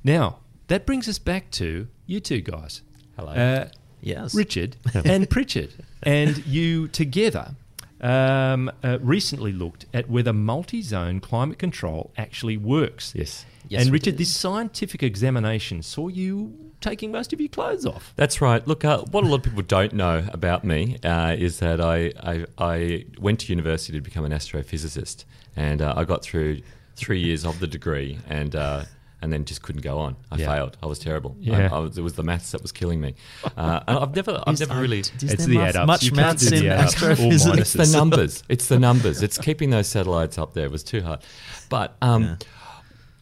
Now 0.04 0.40
that 0.70 0.86
brings 0.86 1.08
us 1.08 1.20
back 1.20 1.52
to 1.52 1.88
you 2.06 2.20
two 2.20 2.42
guys. 2.42 2.82
Hello. 3.16 3.32
Uh, 3.34 3.68
Yes. 4.02 4.34
Richard 4.34 4.78
and 4.94 5.30
Pritchard, 5.30 5.74
and 6.04 6.46
you 6.46 6.88
together 6.88 7.56
um, 8.02 8.72
uh, 8.84 8.98
recently 9.02 9.52
looked 9.52 9.88
at 9.94 10.10
whether 10.10 10.32
multi-zone 10.32 11.20
climate 11.20 11.60
control 11.60 12.12
actually 12.18 12.58
works. 12.58 13.14
Yes. 13.14 13.46
Yes, 13.68 13.84
and 13.84 13.92
Richard, 13.92 14.12
did. 14.12 14.20
this 14.20 14.34
scientific 14.36 15.04
examination 15.04 15.84
saw 15.84 16.08
you 16.08 16.72
taking 16.82 17.12
most 17.12 17.34
of 17.34 17.42
your 17.42 17.50
clothes 17.50 17.86
off. 17.86 18.14
That's 18.16 18.42
right. 18.42 18.66
Look, 18.66 18.86
uh, 18.86 19.02
what 19.12 19.24
a 19.26 19.28
lot 19.28 19.36
of 19.38 19.44
people 19.44 19.64
don't 19.64 19.94
know 19.94 20.26
about 20.32 20.64
me 20.64 20.98
uh, 21.04 21.36
is 21.38 21.60
that 21.60 21.82
I, 21.82 22.14
I, 22.24 22.46
I 22.58 23.06
went 23.20 23.42
to 23.42 23.48
university 23.52 23.94
to 23.94 24.02
become 24.02 24.24
an 24.26 24.32
astrophysicist, 24.32 25.26
and 25.56 25.82
uh, 25.82 25.94
I 25.96 26.06
got 26.06 26.24
through 26.24 26.62
three 26.96 27.20
years 27.20 27.46
of 27.46 27.60
the 27.60 27.68
degree, 27.68 28.18
and 28.28 28.56
uh, 28.56 28.86
and 29.22 29.32
then 29.34 29.46
just 29.46 29.62
couldn't 29.62 29.82
go 29.82 29.98
on. 30.00 30.16
I 30.32 30.38
Yeah. 30.38 30.54
failed. 30.54 30.78
I 30.82 30.86
was 30.86 31.00
terrible. 31.00 31.36
Yeah. 31.40 31.70
I, 31.72 31.76
I 31.76 31.80
was, 31.80 31.98
it 31.98 32.02
was 32.02 32.14
the 32.14 32.24
maths 32.24 32.52
that 32.52 32.62
was 32.62 32.72
killing 32.72 33.02
me. 33.02 33.16
Uh, 33.58 33.82
and 33.88 34.00
I've 34.00 34.16
never, 34.16 34.42
I've 34.48 34.60
never 34.60 34.80
really. 34.80 35.00
It's 35.00 35.46
the 35.46 35.56
much- 35.56 35.70
add-ups. 35.76 35.88
Much 35.88 36.12
maths 36.14 36.52
in 36.52 36.66
add-ups 36.66 36.94
astrophysics. 36.96 37.60
It's 37.60 37.74
the 37.74 37.98
numbers. 37.98 38.44
It's 38.50 38.68
the 38.68 38.80
numbers. 38.80 39.22
It's 39.22 39.38
keeping 39.38 39.70
those 39.72 39.88
satellites 39.88 40.38
up 40.38 40.54
there. 40.54 40.66
It 40.66 40.72
was 40.72 40.84
too 40.84 41.02
hard. 41.02 41.20
But 41.70 41.96
um, 42.02 42.24
Yeah. 42.24 42.36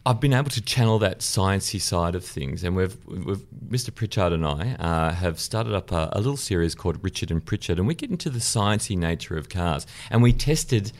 I've 0.06 0.20
been 0.20 0.32
able 0.32 0.48
to 0.50 0.62
channel 0.62 0.98
that 1.00 1.18
sciencey 1.18 1.78
side 1.78 2.14
of 2.14 2.24
things, 2.24 2.64
and 2.64 2.74
we've, 2.74 2.96
we've 3.06 3.44
Mr. 3.68 3.94
Pritchard 3.94 4.32
and 4.32 4.46
I 4.46 4.74
uh, 4.78 5.12
have 5.12 5.38
started 5.38 5.74
up 5.74 5.92
a, 5.92 6.08
a 6.12 6.18
little 6.18 6.38
series 6.38 6.74
called 6.74 7.02
Richard 7.04 7.30
and 7.30 7.44
Pritchard, 7.44 7.78
and 7.78 7.86
we 7.86 7.94
get 7.94 8.08
into 8.08 8.30
the 8.30 8.38
sciencey 8.38 8.96
nature 8.96 9.36
of 9.36 9.50
cars, 9.50 9.86
and 10.10 10.22
we 10.22 10.32
tested 10.32 10.92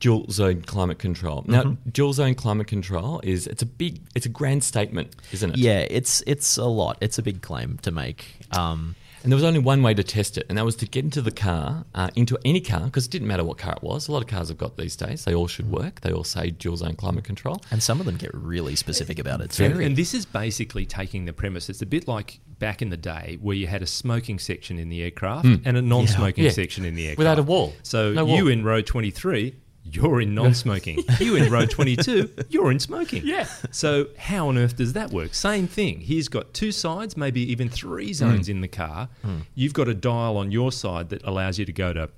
dual 0.00 0.26
zone 0.30 0.62
climate 0.62 0.98
control. 0.98 1.44
Now, 1.46 1.62
Mm-hmm. 1.62 1.90
dual 1.90 2.12
zone 2.12 2.34
climate 2.34 2.66
control 2.66 3.20
is 3.22 3.46
it's 3.46 3.62
a 3.62 3.66
big, 3.66 4.00
it's 4.14 4.26
a 4.26 4.30
grand 4.30 4.64
statement, 4.64 5.14
isn't 5.32 5.50
it? 5.50 5.58
Yeah, 5.58 5.86
it's 5.90 6.22
it's 6.26 6.56
a 6.56 6.64
lot. 6.66 6.98
It's 7.00 7.18
a 7.18 7.22
big 7.22 7.42
claim 7.42 7.78
to 7.82 7.90
make. 7.90 8.24
Um, 8.50 8.94
And 9.24 9.30
there 9.30 9.36
was 9.36 9.44
only 9.44 9.60
one 9.60 9.84
way 9.84 9.94
to 9.94 10.02
test 10.02 10.36
it, 10.36 10.46
and 10.48 10.58
that 10.58 10.64
was 10.64 10.74
to 10.76 10.86
get 10.86 11.04
into 11.04 11.22
the 11.22 11.30
car, 11.30 11.84
uh, 11.94 12.10
into 12.16 12.36
any 12.44 12.60
car, 12.60 12.80
because 12.86 13.06
it 13.06 13.12
didn't 13.12 13.28
matter 13.28 13.44
what 13.44 13.56
car 13.56 13.74
it 13.76 13.82
was. 13.84 14.08
A 14.08 14.12
lot 14.12 14.20
of 14.20 14.26
cars 14.28 14.48
have 14.48 14.58
got 14.58 14.76
these 14.76 14.96
days. 14.96 15.24
They 15.24 15.32
all 15.32 15.46
should 15.46 15.70
work. 15.70 16.00
They 16.00 16.10
all 16.10 16.24
say 16.24 16.50
dual 16.50 16.76
zone 16.76 16.96
climate 16.96 17.22
control. 17.22 17.62
and 17.70 17.80
some 17.80 18.00
of 18.00 18.06
them 18.06 18.16
get 18.16 18.32
really 18.34 18.74
specific 18.74 19.20
about 19.20 19.40
it. 19.40 19.52
too. 19.52 19.64
And, 19.66 19.80
and 19.80 19.96
this 19.96 20.12
is 20.12 20.26
basically 20.26 20.86
taking 20.86 21.26
the 21.26 21.32
premise. 21.32 21.68
It's 21.68 21.82
a 21.82 21.86
bit 21.86 22.08
like 22.08 22.40
back 22.58 22.82
in 22.82 22.90
the 22.90 22.96
day 22.96 23.38
where 23.40 23.54
you 23.54 23.68
had 23.68 23.80
a 23.80 23.86
smoking 23.86 24.40
section 24.40 24.76
in 24.76 24.88
the 24.88 25.00
aircraft 25.02 25.44
and 25.46 25.76
a 25.76 25.82
non-smoking 25.82 26.42
Yeah. 26.42 26.50
section 26.50 26.84
in 26.84 26.96
the 26.96 27.02
aircraft 27.06 27.18
Without 27.18 27.38
a 27.38 27.44
wall. 27.44 27.74
So 27.84 28.12
No 28.12 28.26
you 28.26 28.42
wall. 28.44 28.48
in 28.48 28.64
row 28.64 28.82
twenty-three, 28.82 29.54
you're 29.84 30.20
in 30.20 30.34
non-smoking. 30.34 31.02
you 31.20 31.36
in 31.36 31.50
row 31.50 31.66
twenty-two, 31.66 32.30
you're 32.48 32.70
in 32.70 32.78
smoking. 32.78 33.22
Yeah. 33.24 33.46
So 33.70 34.08
how 34.16 34.48
on 34.48 34.58
earth 34.58 34.76
does 34.76 34.92
that 34.92 35.10
work? 35.10 35.34
Same 35.34 35.66
thing. 35.66 36.00
He's 36.00 36.28
got 36.28 36.54
two 36.54 36.72
sides, 36.72 37.16
maybe 37.16 37.40
even 37.50 37.68
three 37.68 38.12
zones 38.12 38.46
hmm. 38.46 38.52
in 38.52 38.60
the 38.60 38.68
car. 38.68 39.08
Hmm. 39.22 39.40
You've 39.54 39.74
got 39.74 39.88
a 39.88 39.94
dial 39.94 40.36
on 40.36 40.50
your 40.50 40.72
side 40.72 41.08
that 41.10 41.24
allows 41.24 41.58
you 41.58 41.64
to 41.64 41.72
go 41.72 41.92
to 41.92 42.10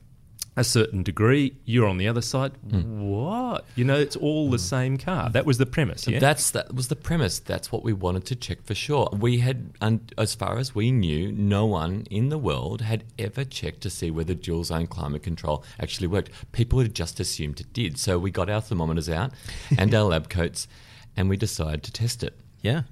a 0.56 0.64
certain 0.64 1.02
degree. 1.02 1.56
You're 1.64 1.88
on 1.88 1.99
the 1.99 2.08
other 2.08 2.20
side. 2.20 2.52
What? 2.70 3.64
You 3.75 3.84
know, 3.84 3.96
it's 3.99 4.16
all 4.16 4.50
the 4.50 4.58
same 4.58 4.96
car. 4.96 5.30
That 5.30 5.46
was 5.46 5.58
the 5.58 5.66
premise. 5.66 6.06
Yeah. 6.06 6.18
That's 6.18 6.50
that 6.52 6.75
was 6.75 6.88
the 6.88 6.96
premise. 6.96 7.38
That's 7.38 7.73
what 7.73 7.82
we 7.82 7.92
wanted 7.92 8.25
to 8.26 8.37
check 8.37 8.64
for 8.64 8.75
sure. 8.75 9.08
We 9.12 9.38
had, 9.38 9.73
and 9.80 10.12
as 10.16 10.34
far 10.34 10.58
as 10.58 10.75
we 10.75 10.92
knew, 10.92 11.32
no 11.32 11.66
one 11.66 12.06
in 12.11 12.28
the 12.28 12.38
world 12.38 12.82
had 12.82 13.04
ever 13.18 13.44
checked 13.44 13.80
to 13.82 13.90
see 13.90 14.11
whether 14.11 14.34
dual 14.34 14.64
zone 14.64 14.87
climate 14.87 15.23
control 15.23 15.64
actually 15.80 16.06
worked. 16.06 16.30
People 16.52 16.80
had 16.80 16.94
just 16.94 17.18
assumed 17.20 17.61
it 17.61 17.73
did. 17.73 17.99
So 17.99 18.18
we 18.18 18.30
got 18.30 18.49
our 18.49 18.61
thermometers 18.61 19.08
out 19.08 19.32
and 19.76 19.94
our 19.94 20.04
lab 20.04 20.28
coats, 20.28 20.68
and 21.16 21.28
we 21.28 21.37
decided 21.37 21.82
to 21.84 21.92
test 21.92 22.23
it. 22.23 22.38
Yeah. 22.62 22.82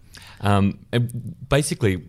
Um, 0.42 0.81
basically, 1.49 2.09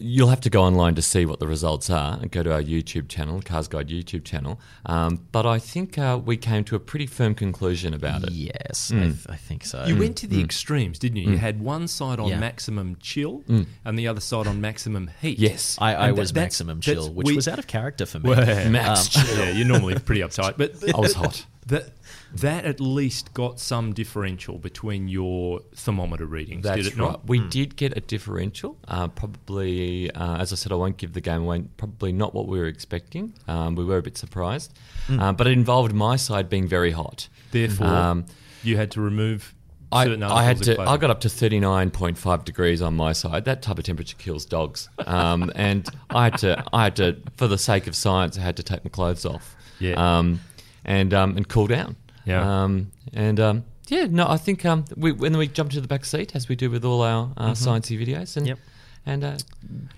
you'll 0.00 0.28
have 0.28 0.40
to 0.40 0.50
go 0.50 0.62
online 0.62 0.94
to 0.96 1.02
see 1.02 1.24
what 1.24 1.38
the 1.40 1.46
results 1.46 1.88
are 1.90 2.18
and 2.20 2.30
go 2.30 2.42
to 2.42 2.52
our 2.52 2.62
YouTube 2.62 3.08
channel, 3.08 3.40
Cars 3.42 3.68
Guide 3.68 3.88
YouTube 3.88 4.24
channel. 4.24 4.60
Um, 4.86 5.26
but 5.32 5.46
I 5.46 5.58
think 5.58 5.98
uh, 5.98 6.20
we 6.24 6.36
came 6.36 6.64
to 6.64 6.76
a 6.76 6.80
pretty 6.80 7.06
firm 7.06 7.34
conclusion 7.34 7.94
about 7.94 8.24
it. 8.24 8.32
Yes, 8.32 8.90
I, 8.92 8.98
th- 9.00 9.26
I 9.28 9.36
think 9.36 9.64
so. 9.64 9.84
You 9.84 9.96
went 9.96 10.16
to 10.18 10.26
the 10.26 10.40
extremes, 10.42 10.98
didn't 10.98 11.18
you? 11.18 11.30
You 11.32 11.36
had 11.38 11.60
one 11.60 11.86
side 11.88 12.18
on 12.18 12.28
Yeah. 12.28 12.38
maximum 12.38 12.96
chill 13.00 13.44
and 13.84 13.98
the 13.98 14.08
other 14.08 14.20
side 14.20 14.46
on 14.46 14.60
maximum 14.60 15.10
heat. 15.20 15.38
Yes. 15.38 15.78
I, 15.80 15.94
I 15.94 16.12
was 16.12 16.32
that- 16.32 16.40
maximum 16.40 16.80
that's- 16.80 17.04
chill, 17.04 17.12
which 17.14 17.26
we- 17.26 17.36
was 17.36 17.46
out 17.48 17.58
of 17.58 17.66
character 17.66 18.06
for 18.06 18.18
me. 18.18 18.30
Well, 18.30 18.70
Max 18.70 19.16
um, 19.16 19.24
yeah, 19.38 19.50
you're 19.50 19.66
normally 19.66 19.98
pretty 19.98 20.22
uptight, 20.22 20.56
but 20.58 20.72
I 20.94 20.98
was 20.98 21.14
hot. 21.14 21.46
That 21.66 21.92
that 22.34 22.64
at 22.64 22.80
least 22.80 23.32
got 23.32 23.58
some 23.58 23.92
differential 23.92 24.58
between 24.58 25.08
your 25.08 25.60
thermometer 25.74 26.26
readings. 26.26 26.64
That's 26.64 26.82
did 26.82 26.86
it 26.92 26.98
right. 26.98 27.12
not? 27.12 27.28
We 27.28 27.40
did 27.40 27.76
get 27.76 27.96
a 27.96 28.00
differential. 28.00 28.76
Uh, 28.86 29.08
probably, 29.08 30.10
uh, 30.10 30.36
as 30.36 30.52
I 30.52 30.56
said, 30.56 30.72
I 30.72 30.74
won't 30.74 30.96
give 30.96 31.12
the 31.12 31.20
game 31.20 31.42
away. 31.42 31.64
Probably 31.76 32.12
not 32.12 32.34
what 32.34 32.46
we 32.46 32.58
were 32.58 32.66
expecting. 32.66 33.34
Um, 33.48 33.76
we 33.76 33.84
were 33.84 33.98
a 33.98 34.02
bit 34.02 34.18
surprised, 34.18 34.72
uh, 35.08 35.32
but 35.32 35.46
it 35.46 35.52
involved 35.52 35.94
my 35.94 36.16
side 36.16 36.48
being 36.48 36.66
very 36.66 36.90
hot. 36.90 37.28
Therefore, 37.50 37.86
Um, 37.86 38.26
you 38.62 38.76
had 38.76 38.90
to 38.92 39.00
remove 39.00 39.54
I, 39.92 40.04
certain 40.06 40.22
I 40.24 40.42
had 40.42 40.62
to. 40.64 40.80
I 40.80 40.96
got 40.96 41.10
up 41.10 41.20
to 41.20 41.28
thirty 41.28 41.60
nine 41.60 41.90
point 41.90 42.18
five 42.18 42.44
degrees 42.44 42.82
on 42.82 42.94
my 42.94 43.12
side. 43.12 43.44
That 43.44 43.62
type 43.62 43.78
of 43.78 43.84
temperature 43.84 44.16
kills 44.18 44.44
dogs. 44.44 44.88
Um, 44.98 45.52
and 45.56 45.88
I 46.10 46.24
had 46.24 46.38
to. 46.38 46.64
I 46.72 46.84
had 46.84 46.96
to, 46.96 47.16
for 47.36 47.46
the 47.46 47.58
sake 47.58 47.86
of 47.86 47.94
science, 47.94 48.36
I 48.36 48.40
had 48.42 48.56
to 48.56 48.62
take 48.62 48.84
my 48.84 48.90
clothes 48.90 49.24
off. 49.24 49.54
Yeah. 49.78 50.18
Um, 50.18 50.40
and 50.84 51.12
um, 51.14 51.36
and 51.36 51.48
cool 51.48 51.66
down. 51.66 51.96
Yeah. 52.24 52.62
Um, 52.64 52.90
and 53.12 53.38
um, 53.40 53.64
yeah, 53.88 54.06
no, 54.10 54.26
I 54.28 54.36
think 54.38 54.64
um, 54.64 54.84
we 54.96 55.12
when 55.12 55.36
we 55.36 55.46
jumped 55.48 55.74
to 55.74 55.80
the 55.80 55.88
back 55.88 56.04
seat 56.04 56.34
as 56.34 56.48
we 56.48 56.56
do 56.56 56.70
with 56.70 56.84
all 56.84 57.02
our 57.02 57.30
uh, 57.36 57.52
sciencey 57.52 57.98
videos, 58.00 58.36
and 58.36 58.46
Yep. 58.46 58.58
and 59.06 59.24
uh, 59.24 59.36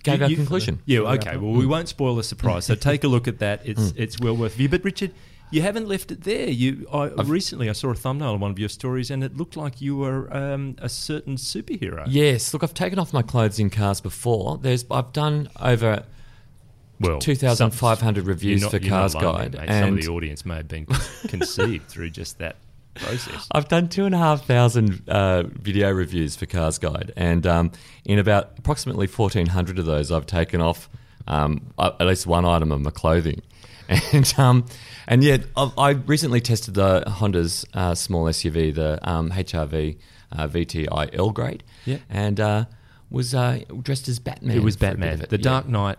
gave 0.03 0.15
Mm-hmm. 0.15 0.21
You- 0.21 0.25
our 0.25 0.31
you- 0.31 0.37
conclusion. 0.37 0.79
Yeah, 0.87 0.99
okay. 1.01 1.37
Well, 1.37 1.53
we 1.53 1.67
won't 1.67 1.89
spoil 1.89 2.17
the 2.17 2.23
surprise. 2.25 2.65
So 2.67 2.75
take 2.75 3.05
a 3.05 3.09
look 3.09 3.29
at 3.29 3.39
that. 3.39 3.61
It's 3.65 3.93
it's 3.97 4.19
well 4.19 4.37
worth 4.37 4.55
view. 4.55 4.69
But 4.69 4.83
Richard, 4.85 5.13
you 5.53 5.63
haven't 5.63 5.87
left 5.87 6.11
it 6.11 6.25
there. 6.25 6.49
You 6.49 6.87
I, 6.93 7.07
recently 7.23 7.71
I 7.71 7.73
saw 7.73 7.91
a 7.91 7.95
thumbnail 7.95 8.31
on 8.33 8.41
one 8.41 8.51
of 8.51 8.59
your 8.59 8.69
stories, 8.69 9.11
and 9.13 9.23
it 9.23 9.37
looked 9.37 9.57
like 9.57 9.81
you 9.81 9.97
were 9.97 10.35
um, 10.37 10.75
a 10.79 10.89
certain 10.89 11.37
superhero. 11.37 12.05
Yes, 12.09 12.53
look, 12.53 12.65
I've 12.65 12.75
taken 12.75 12.99
off 12.99 13.13
my 13.13 13.23
clothes 13.23 13.61
in 13.61 13.71
cars 13.71 14.01
before. 14.01 14.59
There's, 14.59 14.85
I've 14.91 15.13
done 15.13 15.49
over 15.61 16.03
Well, 17.01 17.19
2,500 17.19 18.21
some- 18.23 18.29
reviews 18.29 18.63
not- 18.63 18.71
for 18.71 18.79
Cars 18.79 19.15
Guide, 19.15 19.53
mate. 19.55 19.69
Some 19.69 19.77
of 19.83 19.89
and- 19.89 20.03
the 20.03 20.09
audience 20.09 20.45
may 20.47 20.57
have 20.57 20.69
been 20.69 20.87
conceived 21.29 21.89
through 21.89 22.11
just 22.11 22.39
that 22.39 22.57
process. 22.95 23.47
I've 23.53 23.69
done 23.69 23.89
two 23.89 24.07
and 24.07 24.15
a 24.15 24.19
half 24.19 24.47
thousand 24.47 25.03
uh, 25.09 25.43
video 25.45 25.91
reviews 25.91 26.37
for 26.37 26.47
Cars 26.47 26.79
Guide, 26.79 27.13
and 27.17 27.47
um, 27.47 27.73
in 28.05 28.19
about 28.19 28.53
approximately 28.59 29.07
fourteen 29.07 29.47
hundred 29.47 29.79
of 29.79 29.85
those, 29.87 30.11
I've 30.11 30.27
taken 30.27 30.61
off 30.61 30.89
um, 31.27 31.67
uh, 31.79 31.91
at 32.01 32.07
least 32.07 32.27
one 32.27 32.45
item 32.47 32.73
of 32.73 32.81
my 32.81 32.91
clothing, 32.91 33.43
and 34.13 34.33
um, 34.39 34.65
and 35.07 35.23
yet 35.23 35.43
I, 35.57 35.71
I 35.77 35.91
recently 35.91 36.41
tested 36.41 36.73
the 36.75 37.05
Honda's 37.07 37.67
uh, 37.75 37.95
small 37.95 38.25
SUV, 38.25 38.75
the 38.75 38.99
um, 39.09 39.31
HRV 39.31 39.99
uh, 40.33 40.49
VTI 40.49 41.11
L 41.19 41.31
grade, 41.33 41.63
Yeah. 41.85 41.99
and 42.09 42.41
uh, 42.41 42.65
was 43.11 43.35
uh, 43.35 43.61
dressed 43.83 44.09
as 44.09 44.19
Batman. 44.19 44.57
it 44.57 44.63
was 44.63 44.77
for 44.77 44.87
a 44.87 44.91
bit 44.93 45.01
Batman. 45.01 45.27
The 45.29 45.37
yeah. 45.37 45.43
Dark 45.43 45.69
Knight, 45.69 45.99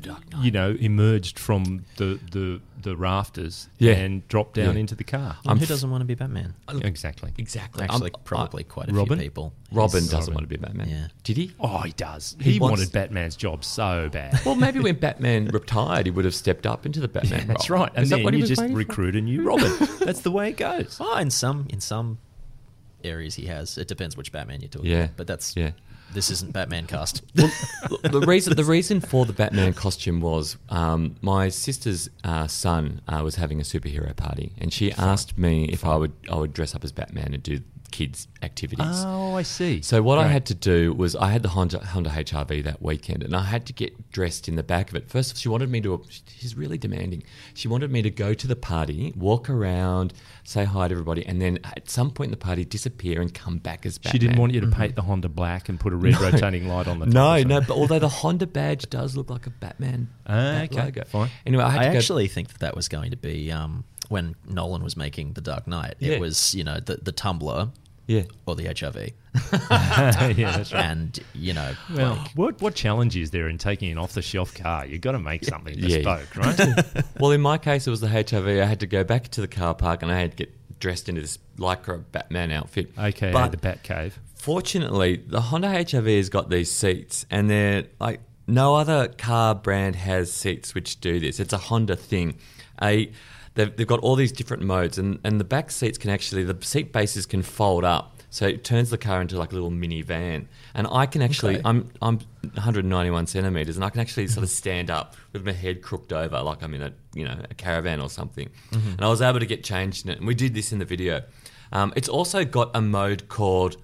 The 0.00 0.08
Dark 0.08 0.32
Knight. 0.32 0.44
you 0.44 0.50
know, 0.50 0.76
emerged 0.78 1.38
from 1.38 1.84
the 1.96 2.18
the, 2.30 2.60
the 2.80 2.96
rafters 2.96 3.68
Yeah. 3.78 3.94
and 3.94 4.26
dropped 4.28 4.54
down 4.54 4.74
Yeah. 4.74 4.80
into 4.80 4.94
the 4.94 5.02
car. 5.04 5.36
And 5.42 5.50
I'm 5.50 5.56
who 5.58 5.64
f- 5.64 5.68
doesn't 5.68 5.90
want 5.90 6.02
to 6.02 6.04
be 6.04 6.14
Batman? 6.14 6.54
Exactly. 6.68 7.32
Exactly. 7.36 7.82
Actually, 7.84 8.12
I'm- 8.12 8.20
probably 8.24 8.62
quite 8.64 8.88
a 8.88 8.92
Robin? 8.92 9.18
few 9.18 9.28
people. 9.28 9.52
Robin 9.72 10.02
Yes. 10.04 10.10
doesn't 10.12 10.32
want 10.34 10.44
to 10.44 10.48
be 10.48 10.56
Batman. 10.56 10.88
Yeah. 10.88 11.08
Did 11.24 11.36
he? 11.36 11.52
Oh, 11.58 11.78
he 11.80 11.92
does. 11.92 12.36
He 12.40 12.52
He, 12.52 12.58
wanted 12.60 12.92
Batman's 12.92 13.34
job 13.36 13.64
so 13.64 14.08
bad. 14.12 14.40
Well, 14.46 14.54
maybe 14.54 14.78
when 14.80 14.94
Batman 15.00 15.46
retired, 15.48 16.06
he 16.06 16.10
would 16.12 16.24
have 16.24 16.34
stepped 16.34 16.66
up 16.66 16.86
into 16.86 17.00
the 17.00 17.08
Batman 17.08 17.40
role. 17.40 17.48
That's 17.48 17.68
right. 17.70 17.90
And 17.94 18.04
Is 18.04 18.10
that 18.10 18.16
then 18.16 18.24
what 18.24 18.34
you 18.34 18.46
just 18.46 18.60
waiting 18.60 18.74
for? 18.74 18.78
recruit 18.78 19.16
a 19.16 19.20
new 19.20 19.42
Robin. 19.42 19.72
That's 20.00 20.20
the 20.20 20.30
way 20.30 20.50
it 20.50 20.56
goes. 20.56 20.98
Oh, 21.00 21.16
in 21.18 21.30
some 21.30 21.66
in 21.70 21.80
some 21.80 22.18
areas 23.04 23.34
he 23.36 23.46
has. 23.46 23.76
It 23.78 23.88
depends 23.88 24.16
which 24.16 24.32
Batman 24.32 24.60
you're 24.60 24.68
talking 24.68 24.90
Yeah. 24.90 25.04
about. 25.04 25.16
But 25.16 25.26
that's 25.28 25.56
Yeah. 25.56 25.70
This 26.12 26.30
isn't 26.30 26.52
Batman 26.52 26.86
cast. 26.86 27.22
Look, 27.34 27.52
the 28.02 28.20
reason 28.20 28.56
the 28.56 28.64
reason 28.64 29.00
for 29.00 29.26
the 29.26 29.32
Batman 29.32 29.74
costume 29.74 30.20
was 30.20 30.56
um, 30.68 31.16
my 31.20 31.48
sister's 31.48 32.08
uh, 32.24 32.46
son 32.46 33.00
uh, 33.08 33.20
was 33.22 33.36
having 33.36 33.60
a 33.60 33.64
superhero 33.64 34.14
party, 34.16 34.52
and 34.58 34.72
she 34.72 34.92
asked 34.92 35.38
me 35.38 35.64
if 35.66 35.84
I 35.84 35.96
would 35.96 36.12
I 36.30 36.36
would 36.36 36.52
dress 36.52 36.74
up 36.74 36.84
as 36.84 36.92
Batman 36.92 37.34
and 37.34 37.42
do 37.42 37.60
kids 37.90 38.28
activities. 38.42 38.86
Oh, 39.04 39.34
I 39.34 39.42
see. 39.42 39.82
So 39.82 40.02
what 40.02 40.18
I 40.18 40.26
had 40.28 40.46
to 40.46 40.54
do 40.54 40.92
was 40.92 41.16
I 41.16 41.30
had 41.30 41.42
the 41.42 41.48
Honda, 41.48 41.84
Honda 41.84 42.10
HRV 42.10 42.64
that 42.64 42.82
weekend, 42.82 43.22
and 43.22 43.34
I 43.34 43.42
had 43.42 43.66
to 43.66 43.72
get 43.72 44.10
dressed 44.12 44.48
in 44.48 44.56
the 44.56 44.62
back 44.62 44.90
of 44.90 44.96
it. 44.96 45.08
First, 45.08 45.36
she 45.36 45.48
wanted 45.48 45.70
me 45.70 45.80
to. 45.82 46.04
She's 46.38 46.56
really 46.56 46.78
demanding. 46.78 47.22
She 47.54 47.68
wanted 47.68 47.90
me 47.90 48.02
to 48.02 48.10
go 48.10 48.34
to 48.34 48.46
the 48.46 48.56
party, 48.56 49.12
walk 49.16 49.50
around, 49.50 50.12
say 50.44 50.64
hi 50.64 50.88
to 50.88 50.92
everybody, 50.92 51.26
and 51.26 51.40
then 51.40 51.58
at 51.64 51.90
some 51.90 52.10
point 52.10 52.28
in 52.28 52.30
the 52.32 52.36
party 52.36 52.64
disappear 52.64 53.20
and 53.20 53.32
come 53.32 53.58
back 53.58 53.84
as 53.86 53.98
Batman. 53.98 54.12
She 54.12 54.18
didn't 54.18 54.38
want 54.38 54.54
you 54.54 54.60
to 54.60 54.68
paint 54.68 54.94
the 54.94 55.02
Honda 55.02 55.28
black 55.28 55.68
and 55.68 55.78
put 55.80 55.92
a 55.92 55.96
red 55.96 56.20
rotating 56.20 56.68
light 56.68 56.86
on 56.88 56.98
the 57.00 57.06
top. 57.06 57.14
No, 57.14 57.42
no. 57.42 57.60
But 57.60 57.70
although 57.70 57.98
the 57.98 58.08
Honda 58.20 58.46
badge 58.46 58.88
does 58.90 59.16
look 59.16 59.30
like 59.30 59.46
a 59.46 59.50
Batman 59.50 60.08
bat 60.26 60.72
okay, 60.72 60.84
logo. 60.84 61.04
fine. 61.04 61.30
Anyway, 61.46 61.64
I 61.64 61.70
had 61.70 61.80
I 61.80 61.84
to 61.86 61.92
go. 61.92 61.98
actually 61.98 62.28
think 62.28 62.48
that 62.48 62.60
that 62.60 62.76
was 62.76 62.88
going 62.88 63.10
to 63.10 63.16
be 63.16 63.50
um, 63.50 63.84
when 64.08 64.34
Nolan 64.48 64.82
was 64.82 64.96
making 64.96 65.34
The 65.34 65.40
Dark 65.40 65.66
Knight. 65.66 65.94
Yeah. 65.98 66.12
It 66.14 66.20
was 66.20 66.54
you 66.54 66.64
know 66.64 66.80
the 66.80 66.96
the 66.96 67.12
tumbler 67.12 67.70
Yeah. 68.06 68.22
or 68.46 68.56
the 68.56 68.64
HIV. 68.66 68.96
yeah, 70.38 70.56
that's 70.56 70.72
right. 70.72 70.84
And, 70.84 71.18
you 71.34 71.52
know, 71.52 71.74
Well, 71.94 72.14
like, 72.16 72.30
what 72.32 72.60
what 72.62 72.74
challenge 72.74 73.16
is 73.16 73.30
there 73.30 73.48
in 73.48 73.58
taking 73.58 73.90
an 73.92 73.98
off 73.98 74.12
the 74.14 74.22
shelf 74.22 74.54
car? 74.54 74.86
You've 74.86 75.00
got 75.00 75.12
to 75.12 75.18
make 75.18 75.44
something 75.44 75.74
Yeah. 75.78 75.98
bespoke, 75.98 76.36
right? 76.36 77.04
Well, 77.20 77.30
in 77.32 77.40
my 77.40 77.58
case, 77.58 77.86
it 77.86 77.90
was 77.90 78.00
the 78.00 78.08
HIV. 78.08 78.46
I 78.46 78.64
had 78.64 78.80
to 78.80 78.86
go 78.86 79.04
back 79.04 79.28
to 79.28 79.40
the 79.40 79.48
car 79.48 79.74
park 79.74 80.02
and 80.02 80.10
I 80.10 80.18
had 80.18 80.32
to 80.32 80.36
get 80.36 80.54
dressed 80.80 81.08
into 81.08 81.20
this 81.20 81.38
lycra 81.58 82.02
Batman 82.12 82.50
outfit. 82.50 82.92
Okay, 82.98 83.32
But 83.32 83.50
the 83.50 83.56
Bat 83.56 83.82
Cave. 83.82 84.18
fortunately, 84.34 85.16
the 85.26 85.40
Honda 85.40 85.68
HIV 85.70 86.06
has 86.06 86.28
got 86.28 86.48
these 86.50 86.70
seats, 86.70 87.26
and 87.30 87.50
they're 87.50 87.84
like 88.00 88.20
no 88.46 88.76
other 88.76 89.08
car 89.08 89.54
brand 89.54 89.96
has 89.96 90.32
seats 90.32 90.74
which 90.74 91.00
do 91.00 91.20
this. 91.20 91.38
It's 91.40 91.52
a 91.52 91.58
Honda 91.58 91.96
thing. 91.96 92.38
A 92.80 93.10
they've, 93.58 93.76
they've 93.76 93.86
got 93.86 93.98
all 94.00 94.14
these 94.14 94.32
different 94.32 94.62
modes, 94.62 94.98
and, 94.98 95.18
and 95.24 95.38
the 95.38 95.44
back 95.44 95.70
seats 95.70 95.98
can 95.98 96.10
actually 96.10 96.44
the 96.44 96.56
seat 96.64 96.92
bases 96.92 97.26
can 97.26 97.42
fold 97.42 97.84
up. 97.84 98.14
So 98.30 98.46
it 98.46 98.62
turns 98.62 98.90
the 98.90 98.98
car 98.98 99.22
into 99.22 99.38
like 99.38 99.52
a 99.52 99.54
little 99.54 99.70
mini 99.70 100.02
van, 100.02 100.48
and 100.74 100.86
I 100.90 101.06
can 101.06 101.22
actually 101.22 101.56
Okay. 101.56 101.62
I'm 101.64 101.90
I'm 102.00 102.18
191 102.42 103.26
centimeters, 103.26 103.76
and 103.76 103.84
I 103.84 103.90
can 103.90 104.00
actually 104.00 104.28
sort 104.28 104.44
of 104.44 104.50
stand 104.50 104.90
up 104.90 105.16
with 105.32 105.44
my 105.44 105.52
head 105.52 105.82
crooked 105.82 106.12
over, 106.12 106.40
like 106.40 106.62
I'm 106.62 106.74
in 106.74 106.82
a 106.82 106.92
you 107.14 107.24
know 107.24 107.38
a 107.50 107.54
caravan 107.54 108.00
or 108.00 108.08
something. 108.08 108.48
And 108.72 109.02
I 109.04 109.08
was 109.08 109.20
able 109.20 109.40
to 109.40 109.46
get 109.46 109.64
changed 109.64 110.04
in 110.06 110.12
it, 110.12 110.18
and 110.18 110.26
we 110.26 110.34
did 110.34 110.54
this 110.54 110.72
in 110.72 110.78
the 110.78 110.84
video. 110.84 111.22
Um, 111.72 111.92
it's 111.96 112.08
also 112.08 112.44
got 112.44 112.70
a 112.74 112.80
mode 112.80 113.28
called 113.28 113.76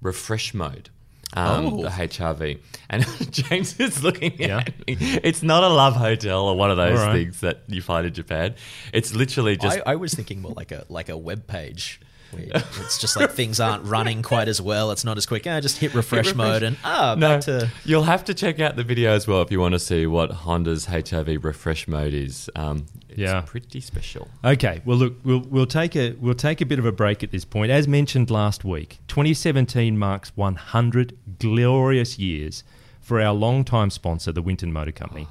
refresh 0.00 0.54
mode. 0.54 0.90
Um, 1.34 1.66
Oh. 1.66 1.82
The 1.82 1.88
HRV, 1.90 2.58
and 2.88 3.06
James 3.30 3.78
is 3.78 4.02
looking 4.02 4.32
Yeah. 4.38 4.58
at 4.66 4.86
me. 4.86 4.96
It's 5.22 5.42
not 5.42 5.62
a 5.62 5.68
love 5.68 5.94
hotel 5.96 6.46
or 6.46 6.56
one 6.56 6.70
of 6.70 6.76
those 6.76 6.98
All 6.98 7.06
right. 7.06 7.12
things 7.12 7.40
that 7.40 7.62
you 7.68 7.82
find 7.82 8.06
in 8.06 8.14
Japan. 8.14 8.54
It's 8.92 9.14
literally 9.14 9.56
just 9.56 9.78
I, 9.86 9.92
I 9.92 9.94
was 9.96 10.14
thinking 10.14 10.40
more 10.40 10.52
like 10.52 10.72
a 10.72 10.84
like 10.88 11.08
a 11.08 11.16
web 11.16 11.46
page. 11.46 12.00
Where 12.30 12.44
it's 12.54 12.98
just 12.98 13.16
like 13.16 13.30
things 13.30 13.58
aren't 13.58 13.84
running 13.84 14.22
quite 14.22 14.48
as 14.48 14.60
well. 14.60 14.90
It's 14.90 15.04
not 15.04 15.16
as 15.16 15.24
quick. 15.24 15.46
Ah, 15.46 15.60
just 15.60 15.78
hit 15.78 15.94
refresh, 15.94 16.26
refresh. 16.28 16.34
mode 16.36 16.62
and 16.62 16.76
ah, 16.84 17.14
no. 17.18 17.28
back 17.36 17.40
to 17.42 17.70
You'll 17.86 18.02
have 18.02 18.24
to 18.26 18.34
check 18.34 18.60
out 18.60 18.76
the 18.76 18.84
video 18.84 19.12
as 19.12 19.26
well 19.26 19.40
if 19.42 19.50
you 19.50 19.60
want 19.60 19.72
to 19.72 19.78
see 19.78 20.06
what 20.06 20.30
Honda's 20.30 20.86
HRV 20.86 21.42
refresh 21.42 21.88
mode 21.88 22.12
is. 22.14 22.50
Um, 22.54 22.84
it's 23.07 23.07
Yeah. 23.18 23.42
pretty 23.42 23.80
special. 23.80 24.28
Okay, 24.44 24.80
well 24.84 24.96
look, 24.96 25.14
we'll 25.24 25.40
we'll 25.40 25.66
take 25.66 25.96
a 25.96 26.12
we'll 26.20 26.34
take 26.34 26.60
a 26.60 26.66
bit 26.66 26.78
of 26.78 26.86
a 26.86 26.92
break 26.92 27.22
at 27.22 27.30
this 27.30 27.44
point. 27.44 27.70
As 27.70 27.88
mentioned 27.88 28.30
last 28.30 28.64
week, 28.64 28.98
2017 29.08 29.98
marks 29.98 30.36
100 30.36 31.16
glorious 31.38 32.18
years 32.18 32.64
for 33.00 33.20
our 33.20 33.32
longtime 33.32 33.90
sponsor, 33.90 34.32
the 34.32 34.42
Winton 34.42 34.72
Motor 34.72 34.92
Company. 34.92 35.26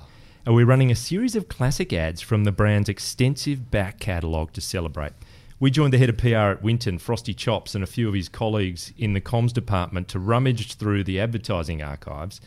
And 0.46 0.56
we're 0.56 0.66
running 0.66 0.92
a 0.92 0.96
series 0.96 1.36
of 1.36 1.50
classic 1.50 1.92
ads 1.92 2.22
from 2.22 2.46
the 2.46 2.52
brand's 2.52 2.88
extensive 2.90 3.70
back 3.70 4.00
catalogue 4.00 4.54
to 4.54 4.62
celebrate. 4.62 5.12
We 5.60 5.72
joined 5.72 5.92
the 5.92 5.98
head 5.98 6.10
of 6.10 6.18
PR 6.18 6.54
at 6.54 6.64
Winton, 6.64 7.00
Frosty 7.00 7.34
Chops, 7.34 7.76
and 7.76 7.84
a 7.84 7.88
few 7.88 8.08
of 8.08 8.14
his 8.14 8.30
colleagues 8.30 8.94
in 8.98 9.14
the 9.14 9.22
comms 9.22 9.52
department 9.52 10.08
to 10.10 10.20
rummage 10.20 10.76
through 10.76 11.04
the 11.04 11.20
advertising 11.20 11.82
archives. 11.82 12.40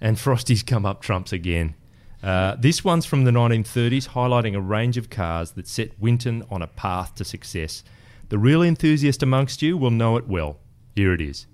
And 0.00 0.18
Frosty's 0.18 0.62
come 0.62 0.86
up 0.86 1.02
trumps 1.02 1.32
again. 1.32 1.74
Uh, 2.22 2.56
this 2.58 2.82
one's 2.82 3.06
from 3.06 3.24
the 3.24 3.30
1930s, 3.30 4.08
highlighting 4.08 4.54
a 4.54 4.60
range 4.60 4.96
of 4.96 5.10
cars 5.10 5.52
that 5.52 5.68
set 5.68 5.98
Winton 6.00 6.42
on 6.50 6.62
a 6.62 6.66
path 6.66 7.14
to 7.16 7.24
success. 7.24 7.84
The 8.28 8.38
real 8.38 8.62
enthusiast 8.62 9.22
amongst 9.22 9.62
you 9.62 9.76
will 9.76 9.90
know 9.90 10.16
it 10.16 10.26
well. 10.26 10.58
Here 10.94 11.12
it 11.12 11.20
is. 11.20 11.46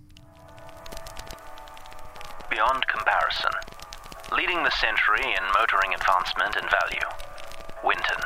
Beyond 2.48 2.86
comparison. 2.86 3.50
Leading 4.32 4.62
the 4.62 4.70
century 4.70 5.20
in 5.20 5.44
motoring 5.52 5.92
advancement 5.94 6.56
and 6.56 6.70
value. 6.70 7.08
Winton. 7.84 8.22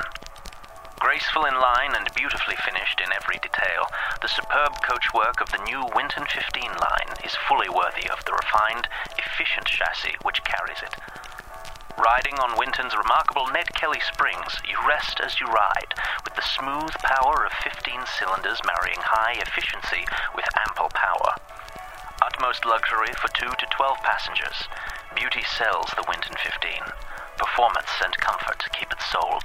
Graceful 1.00 1.44
in 1.44 1.54
line 1.54 1.94
and 1.94 2.08
beautifully 2.14 2.56
finished 2.56 3.00
in 3.00 3.12
every 3.12 3.36
detail, 3.42 3.86
the 4.22 4.28
superb 4.28 4.72
coachwork 4.82 5.40
of 5.40 5.50
the 5.52 5.62
new 5.64 5.84
Winton 5.94 6.24
15 6.24 6.62
line 6.62 7.10
is 7.24 7.34
fully 7.48 7.68
worthy 7.68 8.08
of 8.08 8.24
the 8.24 8.32
refined, 8.32 8.88
efficient 9.18 9.66
chassis 9.66 10.16
which 10.22 10.44
carries 10.44 10.82
it. 10.82 10.94
Riding 11.96 12.38
on 12.38 12.58
Winton's 12.58 12.96
remarkable 12.96 13.46
Ned 13.48 13.72
Kelly 13.74 14.00
springs, 14.00 14.60
you 14.68 14.76
rest 14.86 15.20
as 15.24 15.40
you 15.40 15.46
ride, 15.46 15.94
with 16.24 16.34
the 16.36 16.42
smooth 16.42 16.92
power 17.00 17.44
of 17.46 17.52
15 17.64 18.04
cylinders 18.18 18.60
marrying 18.66 19.00
high 19.00 19.40
efficiency 19.40 20.04
with 20.34 20.44
ample 20.68 20.90
power. 20.92 21.34
Utmost 22.22 22.66
luxury 22.66 23.12
for 23.16 23.28
2 23.28 23.48
to 23.48 23.66
12 23.70 23.96
passengers. 24.04 24.68
Beauty 25.14 25.42
sells 25.56 25.88
the 25.96 26.04
Winton 26.08 26.36
15. 26.36 26.92
Performance 27.38 27.88
and 28.04 28.16
comfort 28.18 28.64
keep 28.78 28.92
it 28.92 29.00
sold. 29.00 29.44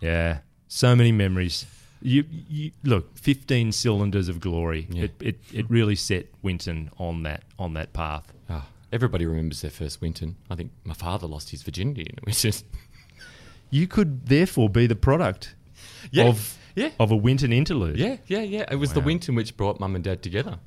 Yeah, 0.00 0.38
so 0.68 0.94
many 0.94 1.12
memories. 1.12 1.66
You, 2.00 2.24
you 2.48 2.70
look, 2.84 3.16
15 3.18 3.72
cylinders 3.72 4.28
of 4.28 4.40
glory. 4.40 4.86
Yeah. 4.90 5.04
It, 5.04 5.12
it, 5.20 5.38
it 5.52 5.70
really 5.70 5.96
set 5.96 6.26
Winton 6.42 6.90
on 6.98 7.24
that 7.24 7.42
on 7.58 7.74
that 7.74 7.92
path. 7.92 8.32
Ah, 8.48 8.66
everybody 8.92 9.26
remembers 9.26 9.60
their 9.62 9.70
first 9.70 10.00
Winton. 10.00 10.36
I 10.50 10.54
think 10.54 10.70
my 10.84 10.94
father 10.94 11.26
lost 11.26 11.50
his 11.50 11.62
virginity 11.62 12.02
in 12.02 12.18
it, 12.18 12.24
which 12.26 12.44
is 12.44 12.64
You 13.70 13.86
could 13.86 14.26
therefore 14.26 14.68
be 14.70 14.86
the 14.86 14.96
product 14.96 15.54
Yeah, 16.10 16.24
of 16.24 16.56
yeah. 16.74 16.90
of 16.98 17.10
a 17.10 17.16
Winton 17.16 17.52
interlude. 17.52 17.98
yeah, 17.98 18.16
yeah, 18.26 18.40
yeah. 18.40 18.64
It 18.70 18.76
was 18.76 18.92
the 18.92 19.00
Wow. 19.00 19.06
Winton 19.06 19.34
which 19.34 19.56
brought 19.56 19.78
mum 19.80 19.94
and 19.94 20.04
dad 20.04 20.22
together. 20.22 20.58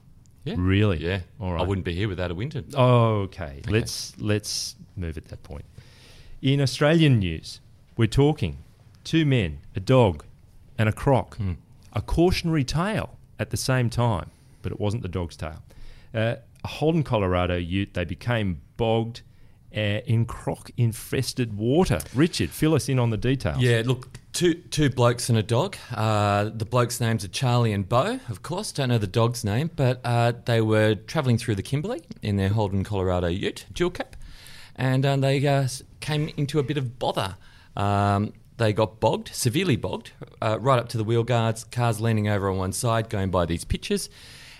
Yeah, 0.44 0.56
Really? 0.58 0.98
Yeah, 0.98 1.22
All 1.40 1.54
right. 1.54 1.62
I 1.62 1.66
wouldn't 1.68 1.86
be 1.86 1.94
here 1.94 2.08
without 2.08 2.32
a 2.32 2.36
Winton. 2.36 2.66
Okay, 2.74 3.62
let's 3.68 4.14
let's 4.20 4.76
move 4.96 5.18
at 5.18 5.26
that 5.30 5.44
point. 5.44 5.66
In 6.42 6.60
Australian 6.62 7.20
news, 7.20 7.60
we're 7.96 8.08
talking 8.08 8.58
two 9.04 9.24
men, 9.26 9.60
a 9.76 9.80
dog, 9.80 10.24
and 10.78 10.90
a 10.90 10.92
croc. 10.92 11.38
Hmm. 11.38 11.54
A 11.94 12.02
cautionary 12.02 12.64
tale 12.64 13.18
at 13.38 13.50
the 13.52 13.58
same 13.58 13.90
time, 13.90 14.32
but 14.62 14.72
it 14.72 14.80
wasn't 14.80 15.04
the 15.04 15.10
dog's 15.10 15.36
tail. 15.36 15.62
Uh, 16.14 16.36
a 16.38 16.51
Holden, 16.66 17.04
Colorado 17.04 17.56
ute. 17.58 17.94
They 17.94 18.06
became 18.06 18.62
bogged 18.78 19.22
uh, 19.76 19.80
in 20.06 20.26
croc-infested 20.26 21.58
water. 21.58 22.00
Richard, 22.14 22.50
fill 22.50 22.76
us 22.76 22.90
in 22.90 23.00
on 23.00 23.10
the 23.10 23.18
details. 23.18 23.60
Yeah, 23.60 23.84
look, 23.86 24.10
two 24.34 24.56
two 24.56 24.90
blokes 24.90 25.30
and 25.30 25.38
a 25.38 25.44
dog. 25.44 25.78
Uh, 25.94 26.46
the 26.54 26.66
blokes' 26.66 27.00
names 27.00 27.24
are 27.24 27.30
Charlie 27.30 27.74
and 27.74 27.88
Beau, 27.88 28.20
of 28.30 28.44
course. 28.44 28.72
Don't 28.72 28.90
know 28.90 28.98
the 28.98 29.08
dog's 29.08 29.44
name, 29.44 29.72
but 29.76 30.02
uh, 30.04 30.34
they 30.46 30.62
were 30.62 30.96
travelling 30.96 31.38
through 31.38 31.56
the 31.56 31.64
Kimberley 31.64 32.04
in 32.22 32.36
their 32.36 32.50
Holden, 32.50 32.84
Colorado 32.84 33.28
ute, 33.28 33.66
dual 33.74 33.92
cab, 33.92 34.16
and 34.76 35.06
uh, 35.06 35.16
they 35.16 35.46
uh, 35.48 35.68
came 36.00 36.30
into 36.38 36.60
a 36.60 36.64
bit 36.64 36.78
of 36.78 37.00
bother. 37.00 37.38
Um, 37.76 38.34
they 38.58 38.74
got 38.74 39.00
bogged, 39.00 39.30
severely 39.30 39.76
bogged, 39.76 40.12
uh, 40.42 40.58
right 40.60 40.78
up 40.78 40.90
to 40.90 40.98
the 40.98 41.04
wheel 41.04 41.24
guards, 41.24 41.64
cars 41.64 42.00
leaning 42.00 42.28
over 42.28 42.50
on 42.50 42.58
one 42.58 42.74
side, 42.74 43.10
going 43.10 43.32
by 43.32 43.46
these 43.46 43.64
pitches, 43.64 44.10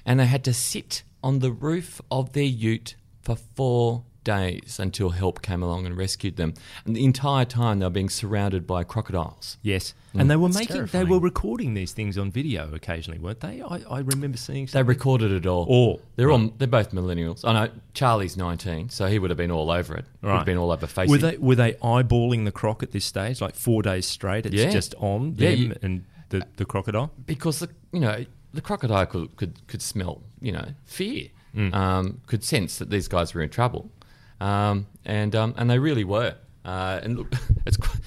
and 0.06 0.20
they 0.20 0.26
had 0.26 0.44
to 0.46 0.54
sit 0.54 1.04
on 1.24 1.40
the 1.40 1.52
roof 1.52 2.02
of 2.10 2.34
their 2.34 2.44
ute 2.44 2.96
for 3.22 3.36
four 3.36 4.04
days 4.24 4.78
until 4.80 5.10
help 5.10 5.42
came 5.42 5.64
along 5.64 5.86
and 5.88 5.98
rescued 5.98 6.36
them. 6.36 6.54
And 6.86 6.96
the 6.96 7.04
entire 7.04 7.44
time 7.44 7.80
they 7.80 7.86
were 7.88 7.90
being 7.90 8.10
surrounded 8.10 8.68
by 8.68 8.84
crocodiles. 8.84 9.58
Yes, 9.64 9.96
mm. 10.14 10.22
and 10.22 10.30
they 10.30 10.36
were 10.36 10.48
That's 10.50 10.70
making, 10.70 10.86
they 10.88 11.04
were 11.04 11.20
recording 11.20 11.74
these 11.74 11.92
things 11.92 12.20
on 12.20 12.30
video 12.30 12.72
occasionally, 12.74 13.18
weren't 13.20 13.40
they? 13.40 13.62
I, 13.64 13.82
I 13.90 14.00
remember 14.02 14.38
seeing. 14.38 14.68
They 14.68 14.84
recorded 14.84 15.32
it 15.32 15.48
all. 15.48 15.66
All, 15.68 16.02
They're 16.18 16.28
right. 16.28 16.40
all 16.40 16.54
they're 16.58 16.68
both 16.68 16.92
millennials. 16.92 17.44
I 17.44 17.54
know 17.54 17.72
Charlie's 17.96 18.38
nineteen, 18.38 18.90
so 18.90 19.08
he 19.08 19.18
would 19.18 19.32
have 19.32 19.38
been 19.38 19.52
all 19.52 19.72
over 19.72 19.96
it. 19.96 20.06
Would 20.22 20.28
Right. 20.30 20.38
have 20.38 20.46
been 20.46 20.58
all 20.58 20.72
over 20.72 20.86
Facebook. 20.86 21.10
Were 21.10 21.18
they 21.18 21.38
were 21.38 21.56
they 21.56 21.74
eyeballing 21.74 22.46
the 22.46 22.52
croc 22.52 22.84
at 22.84 22.92
this 22.92 23.06
stage, 23.06 23.42
like 23.42 23.56
four 23.56 23.82
days 23.82 24.06
straight? 24.06 24.46
It's 24.46 24.54
Yeah. 24.56 24.70
just 24.70 24.94
on 25.00 25.34
Yeah, 25.36 25.50
them 25.50 25.60
you- 25.60 25.76
and 25.82 26.06
the, 26.30 26.46
the 26.58 26.66
crocodile. 26.66 27.12
because 27.26 27.60
the 27.60 27.70
you 27.92 28.00
know 28.00 28.24
the 28.54 28.62
crocodile 28.62 29.06
could 29.06 29.36
could, 29.38 29.66
could 29.68 29.82
smell 29.82 30.22
you 30.42 30.52
know 30.52 30.66
fear, 30.86 31.30
Mm. 31.56 31.74
um, 31.76 32.22
could 32.28 32.44
sense 32.44 32.78
that 32.78 32.90
these 32.90 33.08
guys 33.10 33.34
were 33.34 33.42
in 33.42 33.50
trouble, 33.50 33.92
um, 34.40 34.88
and 35.06 35.36
um, 35.36 35.54
and 35.58 35.70
they 35.70 35.80
really 35.80 36.04
were. 36.06 36.36
Uh, 36.64 37.00
and 37.04 37.18
look, 37.18 37.34
it's 37.66 37.78
qu- 37.78 38.00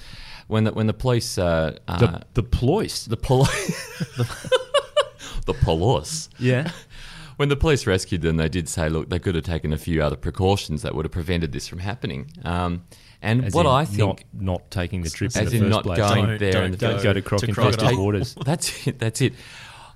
when 0.47 0.63
the 0.63 0.71
when 0.73 0.87
the 0.87 0.93
police 0.93 1.37
uh, 1.37 1.77
uh, 1.87 1.97
The 1.97 2.21
the 2.33 2.43
ploice. 2.43 3.05
the 3.05 3.17
police 3.17 4.17
the 5.45 5.53
police 5.53 6.29
yeah. 6.39 6.71
when 7.37 7.49
the 7.49 7.55
police 7.55 7.85
rescued 7.85 8.21
them, 8.21 8.37
they 8.37 8.49
did 8.49 8.67
say, 8.69 8.89
look, 8.89 9.09
they 9.09 9.19
could 9.19 9.35
have 9.35 9.43
taken 9.43 9.73
a 9.73 9.77
few 9.77 10.01
other 10.01 10.15
precautions 10.15 10.81
that 10.81 10.95
would 10.95 11.05
have 11.05 11.11
prevented 11.11 11.51
this 11.51 11.67
from 11.67 11.79
happening. 11.79 12.31
Um, 12.43 12.83
and 13.21 13.45
As 13.45 13.53
what 13.53 13.65
I 13.65 13.85
think 13.85 14.25
not 14.33 14.41
not 14.61 14.71
taking 14.71 15.01
the 15.03 15.09
trip 15.09 15.35
As 15.35 15.51
in 15.53 15.59
the 15.59 15.65
in 15.65 15.69
not 15.69 15.83
place. 15.83 15.97
going 15.97 16.25
Don't- 16.25 16.39
there 16.39 16.51
don't 16.51 16.65
in 16.65 16.71
the 16.71 16.77
Don't 16.77 17.03
go 17.03 17.13
to 17.13 17.21
croc 17.21 17.43
infested 17.43 17.79
crocodile. 17.79 18.03
waters. 18.03 18.35
That's 18.45 18.87
it. 18.87 18.99
That's 18.99 19.21
it. 19.21 19.33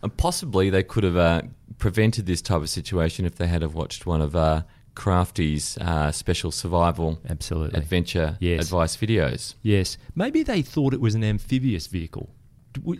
And 0.01 0.15
possibly 0.15 0.69
they 0.69 0.83
could 0.83 1.03
have 1.03 1.17
uh, 1.17 1.41
prevented 1.77 2.25
this 2.25 2.41
type 2.41 2.61
of 2.61 2.69
situation 2.69 3.25
if 3.25 3.35
they 3.35 3.47
had 3.47 3.61
have 3.61 3.73
watched 3.75 4.05
one 4.05 4.21
of 4.21 4.35
uh, 4.35 4.63
Crafty's 4.95 5.77
uh, 5.77 6.11
special 6.11 6.51
survival 6.51 7.19
Absolutely. 7.29 7.77
adventure 7.79 8.37
Yes. 8.39 8.63
advice 8.65 8.97
videos. 8.97 9.55
Yes. 9.61 9.97
Maybe 10.15 10.43
they 10.43 10.61
thought 10.61 10.93
it 10.93 11.01
was 11.01 11.15
an 11.15 11.23
amphibious 11.23 11.87
vehicle. 11.87 12.29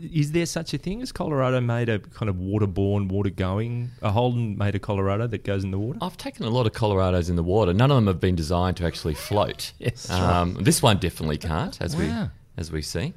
Is 0.01 0.31
there 0.31 0.47
such 0.47 0.73
a 0.73 0.77
thing 0.79 1.01
as 1.01 1.11
Colorado 1.11 1.61
made 1.61 1.89
a 1.89 1.99
kind 1.99 2.27
of 2.27 2.37
waterborne, 2.37 3.07
water-going? 3.07 3.91
A 4.01 4.11
Holden 4.11 4.57
made 4.57 4.73
a 4.75 4.79
Colorado 4.79 5.27
that 5.27 5.43
goes 5.43 5.63
in 5.63 5.71
the 5.71 5.77
water. 5.77 5.99
I've 6.01 6.17
taken 6.17 6.45
a 6.45 6.49
lot 6.49 6.65
of 6.65 6.73
Colorados 6.73 7.29
in 7.29 7.35
the 7.35 7.43
water. 7.43 7.71
None 7.71 7.91
of 7.91 7.95
them 7.95 8.07
have 8.07 8.19
been 8.19 8.35
designed 8.35 8.77
to 8.77 8.85
actually 8.85 9.13
float. 9.13 9.73
Yes, 9.79 10.09
um, 10.09 10.55
This 10.59 10.81
one 10.81 10.97
definitely 10.97 11.37
can't, 11.37 11.79
as 11.81 11.95
Wow. 11.95 12.01
we 12.01 12.29
as 12.61 12.71
we 12.71 12.81
see. 12.81 13.13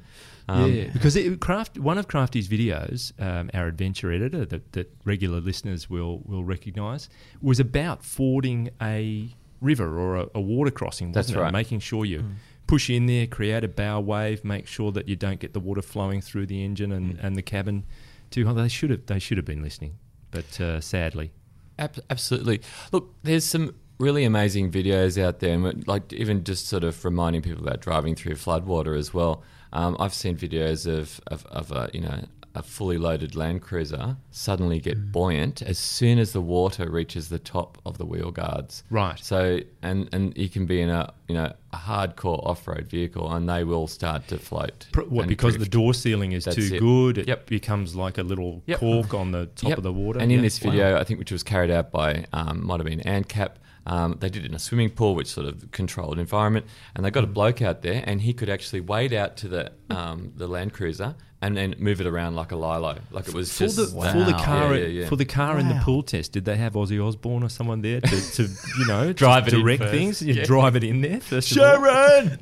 Um, 0.49 0.73
yeah, 0.73 0.87
because 0.91 1.15
it, 1.15 1.39
craft 1.39 1.79
one 1.79 1.97
of 1.97 2.07
Crafty's 2.07 2.47
videos, 2.49 3.13
um, 3.21 3.49
our 3.53 3.67
adventure 3.67 4.11
editor 4.11 4.45
that, 4.45 4.73
that 4.73 4.93
regular 5.05 5.39
listeners 5.39 5.89
will 5.89 6.21
will 6.25 6.43
recognise, 6.43 7.09
was 7.41 7.59
about 7.59 8.03
fording 8.03 8.69
a 8.81 9.29
river 9.61 9.97
or 9.97 10.17
a, 10.17 10.27
a 10.35 10.41
water 10.41 10.71
crossing. 10.71 11.11
That's 11.13 11.27
wasn't 11.27 11.39
it? 11.39 11.43
right. 11.43 11.53
Making 11.53 11.79
sure 11.79 12.03
you 12.03 12.25
push 12.67 12.89
in 12.89 13.05
there, 13.05 13.27
create 13.27 13.63
a 13.63 13.67
bow 13.67 13.99
wave, 14.01 14.43
make 14.43 14.67
sure 14.67 14.91
that 14.91 15.07
you 15.07 15.15
don't 15.15 15.39
get 15.39 15.53
the 15.53 15.59
water 15.59 15.81
flowing 15.81 16.21
through 16.21 16.47
the 16.47 16.63
engine 16.63 16.91
and, 16.91 17.17
and 17.19 17.35
the 17.35 17.41
cabin 17.41 17.83
too 18.29 18.45
high. 18.45 18.53
They 18.53 18.67
should 18.67 18.89
have 18.89 19.05
they 19.05 19.19
should 19.19 19.37
have 19.37 19.45
been 19.45 19.63
listening, 19.63 19.97
but 20.31 20.59
uh, 20.59 20.81
sadly, 20.81 21.31
Ab- 21.79 22.03
absolutely. 22.09 22.61
Look, 22.91 23.13
there's 23.23 23.45
some 23.45 23.75
really 23.99 24.25
amazing 24.25 24.71
videos 24.71 25.21
out 25.21 25.39
there, 25.39 25.53
and 25.53 25.87
like 25.87 26.11
even 26.13 26.43
just 26.43 26.67
sort 26.67 26.83
of 26.83 27.03
reminding 27.05 27.41
people 27.41 27.63
about 27.63 27.79
driving 27.79 28.15
through 28.15 28.35
floodwater 28.35 28.97
as 28.97 29.13
well. 29.13 29.43
Um, 29.73 29.97
I've 29.99 30.13
seen 30.13 30.37
videos 30.37 30.85
of 30.87 31.19
of, 31.27 31.45
of 31.47 31.71
a 31.71 31.89
you 31.93 32.01
know 32.01 32.25
a 32.55 32.61
fully 32.61 32.99
loaded 32.99 33.35
Land 33.35 33.63
Cruiser 33.63 34.15
suddenly 34.29 34.79
get 34.79 34.95
Mm. 34.95 35.11
buoyant 35.11 35.61
as 35.63 35.79
soon 35.79 36.19
as 36.19 36.33
the 36.33 36.41
water 36.41 36.87
reaches 36.87 37.29
the 37.29 37.39
top 37.39 37.79
of 37.83 37.97
the 37.97 38.05
wheel 38.05 38.29
guards. 38.29 38.83
Right. 38.91 39.17
So 39.17 39.59
and 39.81 40.07
and 40.13 40.37
you 40.37 40.49
can 40.49 40.67
be 40.67 40.79
in 40.79 40.89
a 40.91 41.11
you 41.27 41.33
know 41.33 41.51
a 41.73 41.77
hardcore 41.77 42.45
off 42.45 42.67
road 42.67 42.87
vehicle, 42.87 43.33
and 43.33 43.49
they 43.49 43.63
will 43.63 43.87
start 43.87 44.27
to 44.27 44.37
float. 44.37 44.85
What 45.09 45.27
because 45.27 45.57
the 45.57 45.65
door 45.65 45.95
sealing 45.95 46.33
is 46.33 46.45
That's 46.45 46.55
too 46.57 46.75
it. 46.75 46.79
good, 46.79 47.17
it 47.17 47.27
Yep. 47.27 47.47
becomes 47.47 47.95
like 47.95 48.19
a 48.19 48.23
little 48.23 48.61
Yep. 48.67 48.79
cork 48.79 49.13
on 49.15 49.31
the 49.31 49.47
top 49.47 49.69
Yep. 49.69 49.77
of 49.79 49.83
the 49.83 49.91
water. 49.93 50.19
And 50.19 50.31
in 50.31 50.43
this 50.43 50.63
Wow. 50.63 50.69
video, 50.71 50.97
I 50.99 51.03
think 51.03 51.17
which 51.17 51.31
was 51.31 51.41
carried 51.41 51.71
out 51.71 51.91
by 51.91 52.25
um, 52.33 52.63
might 52.63 52.79
have 52.79 52.85
been 52.85 52.99
ANCAP. 53.01 53.53
Um, 53.85 54.17
they 54.19 54.29
did 54.29 54.43
it 54.45 54.49
in 54.49 54.55
a 54.55 54.59
swimming 54.59 54.89
pool, 54.91 55.13
which 55.15 55.27
sort 55.27 55.45
of 55.45 55.69
controlled 55.71 56.17
environment, 56.19 56.65
and 56.95 57.03
they 57.03 57.11
got 57.11 57.23
a 57.23 57.27
Mm. 57.27 57.33
bloke 57.33 57.61
out 57.61 57.81
there, 57.81 58.01
and 58.07 58.21
he 58.21 58.33
could 58.33 58.49
actually 58.49 58.79
wade 58.81 59.13
out 59.13 59.35
to 59.37 59.47
the 59.47 59.71
um, 59.89 60.31
the 60.37 60.47
Land 60.47 60.71
Cruiser 60.73 61.15
and 61.41 61.57
then 61.57 61.75
move 61.77 61.99
it 61.99 62.07
around 62.07 62.35
like 62.35 62.53
a 62.53 62.55
lilo, 62.55 62.97
like 63.11 63.27
it 63.27 63.33
was 63.33 63.51
for 63.51 63.65
just 63.65 63.75
the 63.75 63.87
for 63.87 64.23
the 64.23 64.31
car 64.31 64.73
Yeah, 64.73 64.81
yeah, 64.85 65.01
yeah. 65.01 65.07
for 65.09 65.17
the 65.17 65.25
car 65.25 65.59
in 65.59 65.67
the 65.67 65.75
pool 65.83 66.01
test, 66.01 66.31
did 66.31 66.45
they 66.45 66.55
have 66.55 66.71
Ozzy 66.73 67.05
Osbourne 67.05 67.43
or 67.43 67.49
someone 67.49 67.81
there 67.81 67.99
to, 67.99 68.31
to 68.35 68.43
you 68.79 68.85
know 68.87 69.11
Drive 69.11 69.47
to 69.47 69.49
it 69.49 69.53
in 69.55 69.59
direct 69.65 69.81
first. 69.83 69.91
things? 69.93 70.21
You 70.21 70.45
drive 70.45 70.77
it 70.77 70.85
in 70.85 71.01
there 71.01 71.19
first. 71.19 71.49
Sharon, 71.49 72.39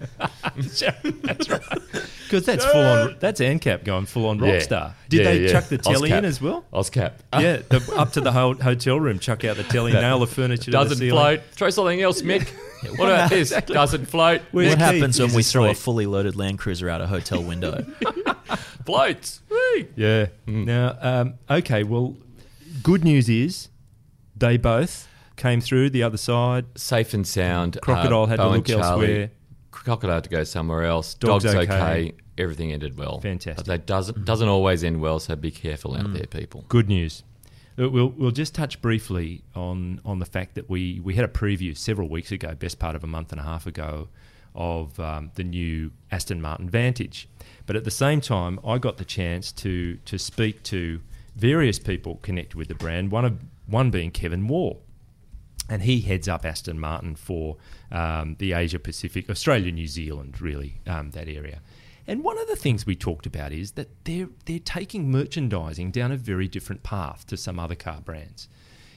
that's 1.23 1.49
right. 1.49 1.63
Because 2.31 2.45
that's 2.45 2.63
full 2.65 2.81
on. 2.85 3.17
That's 3.19 3.41
ANCAP 3.41 3.83
going 3.83 4.05
full 4.05 4.25
on 4.27 4.39
Yeah. 4.39 4.45
rockstar. 4.57 4.93
Did 5.09 5.17
Yeah, 5.17 5.23
they 5.25 5.39
yeah. 5.41 5.51
chuck 5.51 5.65
the 5.65 5.77
telly 5.77 6.09
Ozcap. 6.09 6.17
in 6.19 6.25
as 6.25 6.41
well? 6.41 6.63
Ozcap. 6.71 7.11
yeah, 7.33 7.57
the, 7.67 7.93
up 7.97 8.13
to 8.13 8.21
the 8.21 8.31
ho- 8.31 8.53
hotel 8.53 8.99
room, 8.99 9.19
chuck 9.19 9.43
out 9.43 9.57
the 9.57 9.63
telly, 9.63 9.91
nail 9.91 10.19
the 10.19 10.27
furniture. 10.27 10.63
to 10.63 10.71
the 10.71 10.77
Doesn't 10.77 10.97
ceiling. 10.99 11.11
float. 11.19 11.41
Try 11.57 11.69
something 11.69 12.01
else, 12.01 12.21
Mick. 12.21 12.47
what 12.97 13.09
about 13.09 13.29
this? 13.29 13.49
Doesn't 13.67 14.05
float. 14.05 14.41
Where's 14.51 14.69
what 14.69 14.77
Keith? 14.77 14.85
happens 15.01 15.19
when 15.19 15.27
He's 15.29 15.35
we 15.35 15.43
throw 15.43 15.63
a 15.65 15.71
asleep. 15.71 15.83
fully 15.83 16.05
loaded 16.05 16.35
Land 16.37 16.57
Cruiser 16.59 16.89
out 16.89 17.01
a 17.01 17.07
hotel 17.07 17.43
window? 17.43 17.85
Floats. 18.85 19.41
Whee! 19.49 19.87
Yeah. 19.95 20.27
Now, 20.47 20.97
um, 21.01 21.33
okay. 21.49 21.83
Well, 21.83 22.15
good 22.81 23.03
news 23.03 23.29
is 23.29 23.69
they 24.35 24.57
both 24.57 25.07
came 25.37 25.61
through 25.61 25.91
the 25.91 26.03
other 26.03 26.17
side. 26.17 26.65
Safe 26.75 27.13
and 27.13 27.25
sound. 27.27 27.77
Crocodile 27.81 28.23
Uh, 28.23 28.25
had 28.27 28.35
to 28.37 28.43
Beau 28.43 28.47
and 28.53 28.57
look 28.57 28.65
Charlie. 28.65 28.83
elsewhere. 29.07 29.31
Crocodile 29.83 30.15
had 30.15 30.23
to 30.25 30.29
go 30.29 30.43
somewhere 30.43 30.83
else. 30.83 31.13
Dog's 31.13 31.43
Dog's, 31.43 31.55
okay. 31.55 31.73
okay. 31.73 32.13
Everything 32.37 32.71
ended 32.71 32.97
well. 32.97 33.19
Fantastic. 33.19 33.57
But 33.57 33.65
that 33.65 33.85
doesn't 33.85 34.25
doesn't 34.25 34.47
always 34.47 34.83
end 34.83 35.01
well, 35.01 35.19
so 35.19 35.35
be 35.35 35.51
careful 35.51 35.95
out 35.95 36.13
there, 36.13 36.25
people. 36.25 36.65
Good 36.69 36.87
news. 36.87 37.23
Uh, 37.79 37.89
We'll, 37.89 38.09
we'll 38.09 38.31
just 38.31 38.53
touch 38.53 38.81
briefly 38.81 39.43
on, 39.55 40.01
on 40.03 40.19
the 40.19 40.25
fact 40.25 40.55
that 40.55 40.69
we, 40.69 40.99
we 40.99 41.15
had 41.15 41.23
a 41.23 41.29
preview 41.29 41.75
several 41.75 42.09
weeks 42.09 42.31
ago, 42.31 42.53
best 42.53 42.79
part 42.79 42.95
of 42.95 43.03
a 43.03 43.07
month 43.07 43.31
and 43.31 43.39
a 43.39 43.43
half 43.43 43.65
ago, 43.65 44.09
of 44.53 44.99
um, 44.99 45.31
the 45.35 45.43
new 45.43 45.91
Aston 46.11 46.41
Martin 46.41 46.69
Vantage. 46.69 47.29
But 47.65 47.75
at 47.77 47.83
the 47.85 47.91
same 47.91 48.19
time, 48.21 48.59
I 48.65 48.77
got 48.77 48.97
the 48.97 49.05
chance 49.05 49.51
to, 49.53 49.95
to 49.95 50.17
speak 50.19 50.63
to 50.63 51.01
various 51.35 51.79
people 51.79 52.17
connected 52.21 52.55
with 52.55 52.67
the 52.67 52.75
brand, 52.75 53.09
one, 53.09 53.25
of, 53.25 53.39
one 53.67 53.89
being 53.89 54.11
Kevin 54.11 54.47
Wall. 54.47 54.83
And 55.69 55.83
he 55.83 56.01
heads 56.01 56.27
up 56.27 56.45
Aston 56.45 56.77
Martin 56.77 57.15
for 57.15 57.55
um, 57.91 58.35
the 58.39 58.53
Asia 58.53 58.79
Pacific, 58.79 59.29
Australia, 59.29 59.71
New 59.71 59.87
Zealand, 59.87 60.41
really, 60.41 60.75
um, 60.87 61.11
that 61.11 61.27
area. 61.27 61.61
And 62.07 62.23
one 62.23 62.37
of 62.37 62.47
the 62.47 62.55
things 62.55 62.85
we 62.85 62.95
talked 62.95 63.25
about 63.25 63.51
is 63.51 63.71
that 63.73 63.89
they're 64.05 64.29
they're 64.45 64.59
taking 64.59 65.11
merchandising 65.11 65.91
down 65.91 66.11
a 66.11 66.17
very 66.17 66.47
different 66.47 66.83
path 66.83 67.27
to 67.27 67.37
some 67.37 67.59
other 67.59 67.75
car 67.75 68.01
brands. 68.01 68.47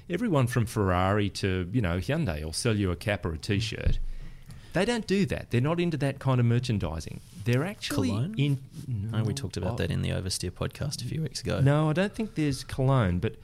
Everyone 0.08 0.46
from 0.46 0.66
Ferrari 0.66 1.28
to 1.30 1.68
you 1.72 1.80
know 1.80 1.98
Hyundai 1.98 2.42
will 2.42 2.52
sell 2.52 2.76
you 2.76 2.90
a 2.90 2.96
cap 2.96 3.26
or 3.26 3.32
a 3.32 3.38
T-shirt. 3.38 3.98
They 4.72 4.84
don't 4.84 5.06
do 5.06 5.24
that. 5.26 5.50
They're 5.50 5.60
not 5.60 5.78
into 5.78 5.96
that 5.98 6.18
kind 6.18 6.40
of 6.40 6.46
merchandising. 6.46 7.20
They're 7.44 7.64
actually 7.64 8.08
Cologne? 8.08 8.34
in. 8.36 8.58
No, 8.88 9.22
we 9.22 9.32
talked 9.32 9.56
about 9.56 9.74
oh, 9.74 9.76
that 9.76 9.90
in 9.92 10.02
the 10.02 10.08
Oversteer 10.10 10.50
podcast 10.50 11.04
a 11.04 11.04
few 11.04 11.22
weeks 11.22 11.40
ago. 11.40 11.60
No, 11.60 11.90
I 11.90 11.92
don't 11.92 12.12
think 12.12 12.34
there's 12.34 12.64
cologne, 12.64 13.20
but 13.20 13.36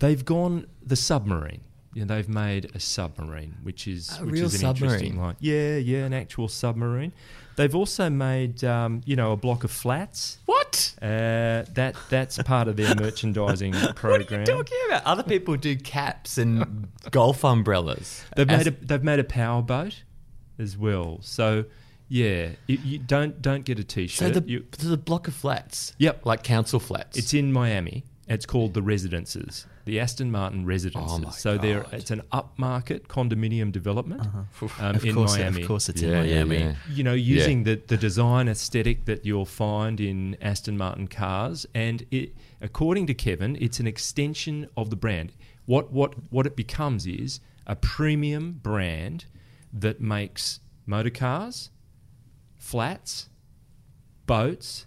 they've 0.00 0.22
gone 0.22 0.66
the 0.84 0.96
submarine. 0.96 1.62
Yeah, 1.94 2.04
they've 2.06 2.28
made 2.28 2.70
a 2.74 2.80
submarine, 2.80 3.56
which 3.62 3.86
is 3.86 4.10
A 4.18 4.24
which 4.24 4.32
real 4.34 4.44
is 4.46 4.60
an 4.62 4.68
interesting 4.70 4.98
submarine? 5.12 5.16
line. 5.16 5.36
Yeah, 5.40 5.76
yeah, 5.76 6.04
an 6.04 6.12
actual 6.12 6.48
submarine. 6.48 7.12
They've 7.56 7.74
also 7.74 8.10
made 8.10 8.64
um, 8.64 9.00
you 9.06 9.14
know 9.14 9.30
a 9.32 9.36
block 9.36 9.62
of 9.64 9.70
flats. 9.70 10.38
What? 10.46 10.94
Uh, 11.00 11.62
that 11.74 11.94
that's 12.10 12.36
part 12.42 12.66
of 12.68 12.76
their 12.76 12.94
merchandising 13.00 13.72
program. 13.94 14.40
What 14.40 14.48
are 14.48 14.52
you 14.52 14.58
talking 14.64 14.78
about? 14.88 15.04
Other 15.04 15.22
people 15.22 15.56
do 15.56 15.76
caps 15.76 16.36
and 16.36 16.88
golf 17.12 17.44
umbrellas. 17.44 18.24
They've 18.36 18.46
made 18.46 18.66
a 18.66 18.70
they've 18.72 19.04
made 19.04 19.20
a 19.20 19.24
power 19.24 19.62
boat 19.62 20.02
as 20.58 20.76
well. 20.76 21.18
So 21.22 21.66
yeah, 22.08 22.50
you, 22.66 22.78
you 22.84 22.98
don't 22.98 23.40
don't 23.40 23.64
get 23.64 23.78
a 23.78 23.82
so 23.82 23.86
t-shirt. 23.86 24.34
the, 24.34 24.42
You- 24.46 24.66
so 24.76 24.88
the 24.88 24.96
block 24.96 25.28
of 25.28 25.34
flats. 25.34 25.94
Yep. 25.98 26.26
Like 26.26 26.42
council 26.42 26.80
flats. 26.80 27.16
It's 27.16 27.32
in 27.34 27.52
Miami. 27.52 28.02
It's 28.26 28.46
called 28.46 28.74
the 28.74 28.82
Residences, 28.82 29.66
the 29.84 30.00
Aston 30.00 30.30
Martin 30.30 30.64
Residences. 30.64 31.12
Oh 31.12 31.18
my 31.18 31.30
so 31.30 31.58
they're 31.58 31.84
it's 31.92 32.10
an 32.10 32.22
upmarket 32.32 33.00
condominium 33.06 33.70
development 33.70 34.22
um, 34.22 34.48
Uh-huh. 34.62 34.84
of 34.94 35.04
in 35.04 35.14
course, 35.14 35.36
Miami. 35.36 35.62
of 35.62 35.68
course, 35.68 35.88
it's 35.90 36.00
in 36.02 36.10
Yeah, 36.10 36.22
yeah, 36.22 36.44
Miami. 36.44 36.58
yeah. 36.64 36.74
You 36.90 37.04
know, 37.04 37.12
using 37.12 37.64
the, 37.64 37.74
the 37.86 37.96
design 37.96 38.48
aesthetic 38.48 39.04
that 39.04 39.24
you'll 39.26 39.44
find 39.44 40.00
in 40.00 40.36
Aston 40.40 40.76
Martin 40.78 41.06
cars, 41.08 41.66
and 41.74 42.04
it, 42.10 42.34
according 42.60 43.06
to 43.08 43.14
Kevin, 43.14 43.56
it's 43.60 43.78
an 43.80 43.86
extension 43.86 44.68
of 44.76 44.88
the 44.90 44.96
brand. 44.96 45.32
What 45.66 45.92
what 45.92 46.14
what 46.30 46.46
it 46.46 46.56
becomes 46.56 47.06
is 47.06 47.40
a 47.66 47.76
premium 47.76 48.60
brand 48.62 49.26
that 49.72 50.00
makes 50.00 50.60
motor 50.86 51.10
cars, 51.10 51.70
flats, 52.56 53.28
boats, 54.26 54.86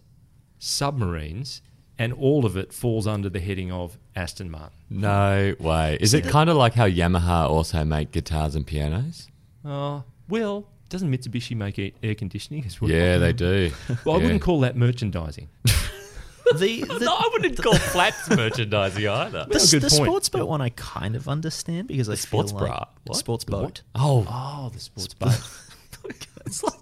submarines, 0.59 1.61
and 1.97 2.13
all 2.13 2.45
of 2.45 2.55
it 2.57 2.71
falls 2.73 3.07
under 3.07 3.29
the 3.29 3.39
heading 3.39 3.71
of 3.71 3.97
Aston 4.17 4.49
Martin. 4.51 4.71
no 4.89 5.55
way. 5.59 5.97
Is 6.01 6.13
it 6.13 6.25
kind 6.25 6.49
of 6.49 6.57
like 6.57 6.73
how 6.73 6.87
Yamaha 6.87 7.47
also 7.49 7.85
make 7.85 8.11
guitars 8.11 8.55
and 8.55 8.65
pianos? 8.65 9.27
Oh, 9.63 10.03
well, 10.27 10.67
doesn't 10.89 11.11
Mitsubishi 11.11 11.55
make 11.55 11.77
air 11.77 11.91
air 12.01 12.15
conditioning 12.15 12.65
as 12.65 12.81
well? 12.81 12.89
Yeah, 12.91 13.17
they 13.19 13.31
do. 13.33 13.71
Well, 14.05 14.15
I 14.15 14.17
Yeah. 14.19 14.23
wouldn't 14.25 14.41
call 14.41 14.59
that 14.61 14.75
merchandising. 14.75 15.47
The, 16.55 16.81
the, 16.87 16.99
No, 17.03 17.13
I 17.13 17.29
wouldn't 17.33 17.61
call 17.61 17.75
flats 17.75 18.29
merchandising 18.29 19.05
either. 19.05 19.45
the, 19.49 19.59
good 19.69 19.81
the 19.81 19.89
point. 19.89 19.91
sports 20.07 20.29
boat 20.29 20.47
one 20.47 20.61
I 20.61 20.69
kind 20.69 21.17
of 21.17 21.27
understand 21.27 21.89
because 21.89 22.07
I 22.07 22.15
sports 22.15 22.51
feel 22.53 22.61
like 22.61 22.69
bra. 22.69 22.85
What? 23.05 23.17
sports 23.17 23.43
The 23.43 23.51
boat. 23.51 23.61
what? 23.63 23.81
Oh, 23.95 24.25
Oh, 24.29 24.69
the 24.73 24.79
sports 24.79 25.13
boat. 25.13 25.33
It's 26.45 26.63
like- 26.63 26.73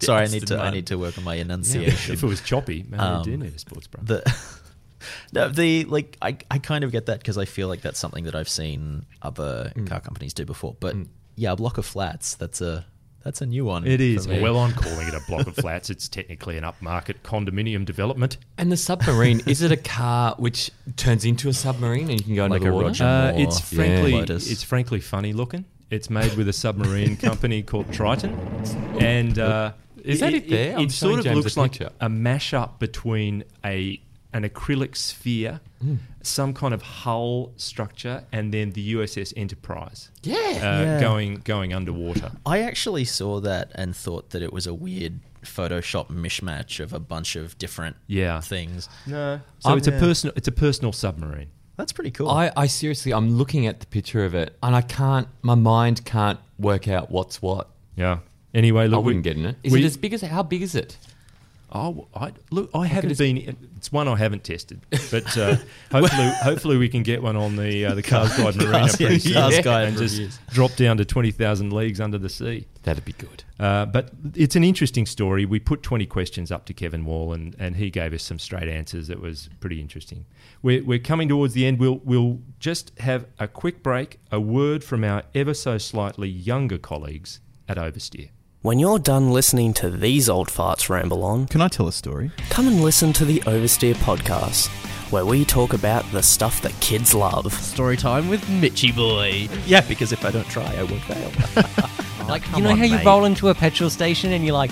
Sorry, 0.00 0.18
I 0.18 0.22
Aston 0.24 0.40
need 0.40 0.46
to 0.48 0.54
I 0.54 0.56
Martin. 0.58 0.74
need 0.74 0.86
to 0.88 0.98
work 0.98 1.16
on 1.16 1.22
my 1.22 1.34
Yeah, 1.36 1.42
enunciation. 1.42 2.14
if 2.14 2.24
it 2.24 2.26
was 2.26 2.40
choppy, 2.40 2.84
maybe 2.88 3.00
Um, 3.02 3.20
it 3.20 3.24
did 3.24 3.38
need 3.40 3.54
a 3.54 3.58
sports 3.60 3.86
bra. 3.86 4.02
the 4.04 4.20
no 5.32 5.48
the 5.48 5.84
like 5.84 6.16
I, 6.22 6.36
I 6.50 6.58
kind 6.58 6.84
of 6.84 6.92
get 6.92 7.06
that 7.06 7.18
because 7.18 7.38
I 7.38 7.44
feel 7.44 7.68
like 7.68 7.80
that's 7.82 7.98
something 7.98 8.24
that 8.24 8.34
I've 8.34 8.48
seen 8.48 9.06
other 9.22 9.72
Mm. 9.76 9.86
car 9.88 10.00
companies 10.00 10.34
do 10.34 10.44
before. 10.44 10.76
But 10.80 10.96
yeah, 11.36 11.52
a 11.52 11.56
block 11.56 11.78
of 11.78 11.86
flats 11.86 12.34
that's 12.34 12.60
a 12.60 12.86
that's 13.22 13.40
a 13.40 13.46
new 13.46 13.64
one. 13.64 13.86
it 13.86 14.02
is. 14.02 14.28
Well, 14.28 14.58
I'm 14.58 14.72
calling 14.84 15.08
it 15.08 15.14
a 15.14 15.22
block 15.26 15.46
of 15.46 15.56
flats. 15.56 15.88
It's 15.88 16.08
technically 16.08 16.58
an 16.58 16.64
upmarket 16.64 17.22
condominium 17.24 17.86
development. 17.86 18.36
and 18.58 18.70
the 18.70 18.76
submarine 18.76 19.40
is 19.46 19.62
it 19.62 19.72
a 19.72 19.78
car 19.78 20.34
which 20.38 20.70
turns 20.96 21.24
into 21.24 21.48
a 21.48 21.54
submarine 21.54 22.10
and 22.10 22.20
you 22.20 22.24
can 22.26 22.34
go 22.34 22.46
Like 22.46 22.58
into 22.60 22.64
the 22.66 22.70
a 22.70 22.74
water? 22.74 22.86
Roger 22.88 23.04
Uh, 23.04 23.32
it's 23.34 23.60
frankly, 23.60 24.12
Lotus. 24.12 24.50
it's 24.50 24.62
frankly 24.62 25.00
funny 25.00 25.32
looking. 25.32 25.64
It's 25.90 26.10
made 26.10 26.34
with 26.36 26.48
a 26.48 26.52
submarine 26.52 27.16
company 27.28 27.62
called 27.62 27.90
Triton, 27.92 28.34
and 29.00 29.38
uh, 29.38 29.72
Is 30.02 30.20
that 30.20 30.34
it 30.34 30.48
there? 30.48 30.72
It, 30.72 30.78
I'm 30.78 30.88
sort 30.90 31.18
of 31.20 31.24
James 31.24 31.36
looks 31.44 31.56
a 31.56 31.60
like 31.60 31.72
picture. 31.72 31.90
a 32.00 32.08
mashup 32.08 32.78
between 32.78 33.44
a 33.64 34.00
an 34.34 34.42
acrylic 34.46 34.96
sphere, 34.96 35.60
Hmm. 35.80 35.94
some 36.22 36.52
kind 36.54 36.74
of 36.74 36.82
hull 36.82 37.52
structure, 37.56 38.24
and 38.32 38.52
then 38.52 38.72
the 38.72 38.82
USS 38.94 39.32
Enterprise. 39.36 40.10
Yeah. 40.22 40.34
uh, 40.36 40.40
Yeah. 40.84 41.00
going 41.00 41.36
going 41.44 41.72
underwater. 41.72 42.32
I 42.44 42.60
actually 42.60 43.04
saw 43.06 43.40
that 43.40 43.70
and 43.74 43.94
thought 43.96 44.30
that 44.30 44.42
it 44.42 44.52
was 44.52 44.66
a 44.66 44.74
weird 44.74 45.20
Photoshop 45.44 46.08
mishmash 46.08 46.80
of 46.80 46.92
a 46.92 46.98
bunch 46.98 47.36
of 47.36 47.56
different 47.58 47.96
Yeah. 48.06 48.40
things. 48.40 48.88
No, 49.06 49.40
so 49.60 49.70
Um, 49.70 49.78
it's 49.78 49.86
a 49.88 49.92
personal 49.92 50.32
it's 50.36 50.48
a 50.48 50.52
personal 50.52 50.92
submarine. 50.92 51.48
That's 51.76 51.92
pretty 51.92 52.10
cool. 52.12 52.28
I, 52.30 52.50
I 52.56 52.66
seriously, 52.66 53.12
I'm 53.12 53.36
looking 53.36 53.66
at 53.66 53.80
the 53.80 53.86
picture 53.86 54.24
of 54.24 54.34
it 54.34 54.56
and 54.62 54.74
I 54.76 54.80
can't, 54.82 55.26
my 55.42 55.54
mind 55.56 56.04
can't 56.04 56.38
work 56.58 56.86
out 56.88 57.10
what's 57.10 57.42
what. 57.42 57.68
Yeah. 57.96 58.18
Anyway, 58.54 58.86
look, 58.86 58.98
I 58.98 59.02
wouldn't 59.02 59.24
get 59.24 59.36
in 59.36 59.44
it. 59.46 59.56
Is 59.64 59.72
we- 59.72 59.82
it 59.82 59.84
as 59.84 59.96
big 59.96 60.12
as, 60.14 60.22
how 60.22 60.42
big 60.44 60.62
is 60.62 60.74
it? 60.76 60.96
Oh, 61.76 62.06
I, 62.14 62.32
look, 62.52 62.70
I 62.72 62.86
haven't 62.86 63.18
been. 63.18 63.56
It's 63.76 63.90
one 63.90 64.06
I 64.06 64.14
haven't 64.14 64.44
tested, 64.44 64.80
but 65.10 65.36
uh, 65.36 65.56
hopefully, 65.90 66.30
hopefully 66.42 66.76
we 66.76 66.88
can 66.88 67.02
get 67.02 67.20
one 67.20 67.34
on 67.34 67.56
the 67.56 67.86
uh, 67.86 67.94
the 67.96 68.02
Cars 68.02 68.36
Guide 68.36 68.54
Marina 68.54 68.78
Cars- 68.78 69.00
yeah, 69.00 69.06
pretty 69.08 69.18
soon 69.20 69.32
Cars 69.34 69.60
Guide 69.60 69.88
and 69.88 69.96
just 69.98 70.14
reviews. 70.18 70.38
drop 70.50 70.76
down 70.76 70.96
to 70.98 71.04
twenty 71.04 71.32
thousand 71.32 71.72
leagues 71.72 72.00
under 72.00 72.16
the 72.16 72.28
sea. 72.28 72.68
That'd 72.84 73.04
be 73.04 73.12
good. 73.12 73.42
Uh, 73.58 73.86
but 73.86 74.10
it's 74.34 74.54
an 74.54 74.62
interesting 74.62 75.06
story. 75.06 75.46
We 75.46 75.58
put 75.58 75.82
20 75.82 76.04
questions 76.04 76.52
up 76.52 76.66
to 76.66 76.74
Kevin 76.74 77.06
Wall, 77.06 77.32
and, 77.32 77.56
and 77.58 77.76
he 77.76 77.88
gave 77.88 78.12
us 78.12 78.22
some 78.22 78.38
straight 78.38 78.68
answers. 78.68 79.08
It 79.08 79.20
was 79.22 79.48
pretty 79.60 79.80
interesting. 79.80 80.26
We're, 80.60 80.84
we're 80.84 80.98
coming 80.98 81.28
towards 81.30 81.54
the 81.54 81.64
end. 81.64 81.78
We'll, 81.78 82.00
we'll 82.04 82.40
just 82.58 82.92
have 82.98 83.24
a 83.38 83.48
quick 83.48 83.82
break, 83.82 84.18
a 84.30 84.38
word 84.38 84.84
from 84.84 85.02
our 85.02 85.22
ever 85.34 85.54
so 85.54 85.78
slightly 85.78 86.28
younger 86.28 86.76
colleagues 86.76 87.40
at 87.66 87.78
Oversteer. 87.78 88.28
When 88.64 88.78
you're 88.78 88.98
done 88.98 89.30
listening 89.30 89.74
to 89.74 89.90
these 89.90 90.30
old 90.30 90.48
farts 90.48 90.88
ramble 90.88 91.22
on, 91.22 91.48
Can 91.48 91.60
I 91.60 91.68
tell 91.68 91.86
a 91.86 91.92
story? 91.92 92.30
come 92.48 92.66
and 92.66 92.80
listen 92.82 93.12
to 93.12 93.26
the 93.26 93.40
Oversteer 93.40 93.92
podcast, 93.96 94.68
where 95.12 95.26
we 95.26 95.44
talk 95.44 95.74
about 95.74 96.10
the 96.12 96.22
stuff 96.22 96.62
that 96.62 96.72
kids 96.80 97.14
love. 97.14 97.52
Story 97.52 97.98
time 97.98 98.30
with 98.30 98.48
Mitchy 98.48 98.90
Boy. 98.90 99.50
Yeah, 99.66 99.82
because 99.82 100.12
if 100.12 100.24
I 100.24 100.30
don't 100.30 100.48
try, 100.48 100.64
I 100.76 100.82
won't 100.84 101.02
fail. 101.02 101.30
Oh, 102.24 102.26
like, 102.26 102.42
you 102.56 102.62
know 102.62 102.70
on, 102.70 102.78
how 102.78 102.84
you 102.86 102.96
roll 103.04 103.26
into 103.26 103.50
a 103.50 103.54
petrol 103.54 103.90
station 103.90 104.32
and 104.32 104.42
you're 104.46 104.54
like, 104.54 104.70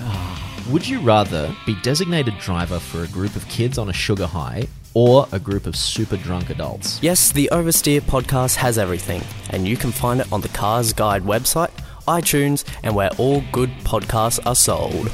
ah. 0.00 0.62
Would 0.68 0.88
you 0.88 0.98
rather 0.98 1.54
be 1.64 1.76
designated 1.82 2.36
driver 2.40 2.80
for 2.80 3.04
a 3.04 3.06
group 3.06 3.36
of 3.36 3.46
kids 3.48 3.78
on 3.78 3.88
a 3.88 3.92
sugar 3.92 4.26
high 4.26 4.66
or 4.94 5.28
a 5.30 5.38
group 5.38 5.64
of 5.66 5.76
super 5.76 6.16
drunk 6.16 6.50
adults? 6.50 7.00
Yes, 7.04 7.30
the 7.30 7.48
Oversteer 7.52 8.00
podcast 8.00 8.56
has 8.56 8.78
everything, 8.78 9.22
and 9.50 9.68
you 9.68 9.76
can 9.76 9.92
find 9.92 10.20
it 10.20 10.32
on 10.32 10.40
the 10.40 10.48
Cars 10.48 10.92
Guide 10.92 11.22
website, 11.22 11.70
iTunes, 12.06 12.64
and 12.82 12.94
where 12.94 13.10
all 13.18 13.42
good 13.52 13.70
podcasts 13.84 14.38
are 14.46 14.54
sold. 14.54 15.10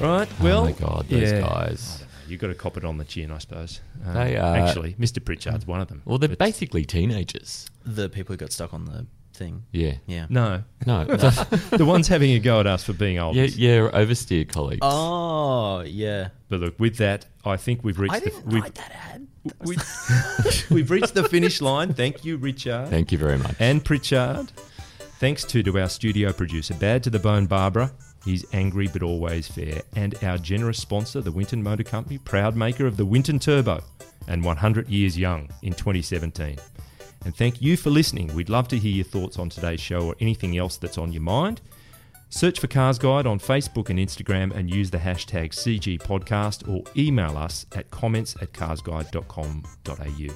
Right. 0.00 0.28
Well, 0.40 0.60
oh 0.60 0.64
my 0.64 0.72
god, 0.72 1.06
those 1.08 1.32
yeah. 1.32 1.40
guys. 1.40 2.04
You've 2.28 2.40
got 2.40 2.48
to 2.48 2.54
cop 2.54 2.76
it 2.76 2.84
on 2.84 2.98
the 2.98 3.04
chin, 3.04 3.30
I 3.32 3.38
suppose. 3.38 3.80
Uh, 4.06 4.12
They, 4.12 4.36
uh, 4.36 4.54
actually, 4.54 4.94
Mr. 4.94 5.24
Pritchard's 5.24 5.66
one 5.66 5.80
of 5.80 5.88
them. 5.88 6.02
Well, 6.04 6.18
they're 6.18 6.28
But- 6.28 6.38
basically 6.38 6.84
teenagers. 6.84 7.66
The 7.86 8.08
people 8.10 8.34
who 8.34 8.36
got 8.36 8.52
stuck 8.52 8.74
on 8.74 8.84
the 8.84 9.06
thing. 9.32 9.64
Yeah. 9.72 9.94
Yeah. 10.06 10.26
No, 10.28 10.62
No. 10.86 11.04
the 11.06 11.84
ones 11.86 12.06
having 12.08 12.32
a 12.32 12.38
go 12.38 12.60
at 12.60 12.66
us 12.66 12.84
for 12.84 12.92
being 12.92 13.18
old. 13.18 13.34
yeah, 13.34 13.44
yeah, 13.44 13.78
oversteer 13.92 14.46
colleagues. 14.48 14.80
Oh, 14.82 15.80
yeah. 15.86 16.28
But 16.50 16.60
look, 16.60 16.78
with 16.78 16.96
that, 16.98 17.24
I 17.46 17.56
think 17.56 17.82
we've 17.82 17.98
reached 17.98 18.14
I 18.14 18.20
the 18.20 18.30
didn't 18.30 18.46
we've, 18.46 18.62
write 18.62 18.74
that 18.74 18.92
ad. 18.92 19.26
we, 19.64 19.76
we've 20.70 20.90
reached 20.90 21.14
the 21.14 21.24
finish 21.28 21.60
line. 21.62 21.94
Thank 21.94 22.24
you, 22.26 22.36
Richard. 22.36 22.88
Thank 22.90 23.10
you 23.10 23.16
very 23.18 23.38
much. 23.38 23.54
and 23.58 23.82
Pritchard. 23.84 24.52
Thanks 25.18 25.42
too 25.42 25.64
to 25.64 25.80
our 25.80 25.88
studio 25.88 26.32
producer, 26.32 26.74
Bad 26.74 27.02
to 27.02 27.10
the 27.10 27.18
Bone 27.18 27.46
Barbara. 27.46 27.90
He's 28.24 28.46
angry 28.52 28.86
but 28.86 29.02
always 29.02 29.48
fair. 29.48 29.82
And 29.96 30.14
our 30.22 30.38
generous 30.38 30.78
sponsor, 30.78 31.20
the 31.20 31.32
Winton 31.32 31.60
Motor 31.60 31.82
Company, 31.82 32.18
proud 32.18 32.54
maker 32.54 32.86
of 32.86 32.96
the 32.96 33.04
Winton 33.04 33.40
Turbo 33.40 33.82
and 34.28 34.44
100 34.44 34.88
Years 34.88 35.18
Young 35.18 35.48
in 35.62 35.72
2017. 35.72 36.56
And 37.24 37.34
thank 37.34 37.60
you 37.60 37.76
for 37.76 37.90
listening. 37.90 38.32
We'd 38.32 38.48
love 38.48 38.68
to 38.68 38.78
hear 38.78 38.92
your 38.92 39.06
thoughts 39.06 39.40
on 39.40 39.48
today's 39.48 39.80
show 39.80 40.06
or 40.06 40.14
anything 40.20 40.56
else 40.56 40.76
that's 40.76 40.98
on 40.98 41.12
your 41.12 41.22
mind. 41.22 41.62
Search 42.30 42.60
for 42.60 42.66
Cars 42.66 42.98
Guide 42.98 43.26
on 43.26 43.38
Facebook 43.38 43.88
and 43.88 43.98
Instagram 43.98 44.54
and 44.54 44.72
use 44.72 44.90
the 44.90 44.98
hashtag 44.98 45.50
CG 45.50 45.98
Podcast 45.98 46.68
or 46.68 46.82
email 46.96 47.38
us 47.38 47.64
at 47.74 47.90
comments 47.90 48.36
at 48.42 48.52
carsguide.com.au. 48.52 50.34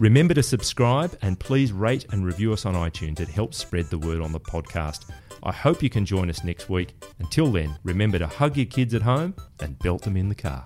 Remember 0.00 0.34
to 0.34 0.42
subscribe 0.42 1.16
and 1.22 1.38
please 1.38 1.72
rate 1.72 2.06
and 2.10 2.26
review 2.26 2.52
us 2.52 2.66
on 2.66 2.74
iTunes. 2.74 3.20
It 3.20 3.28
helps 3.28 3.58
spread 3.58 3.86
the 3.86 3.98
word 3.98 4.20
on 4.20 4.32
the 4.32 4.40
podcast. 4.40 5.10
I 5.42 5.52
hope 5.52 5.82
you 5.82 5.90
can 5.90 6.04
join 6.04 6.28
us 6.28 6.42
next 6.42 6.68
week. 6.68 6.94
Until 7.20 7.52
then, 7.52 7.78
remember 7.84 8.18
to 8.18 8.26
hug 8.26 8.56
your 8.56 8.66
kids 8.66 8.94
at 8.94 9.02
home 9.02 9.34
and 9.60 9.78
belt 9.78 10.02
them 10.02 10.16
in 10.16 10.28
the 10.28 10.34
car. 10.34 10.64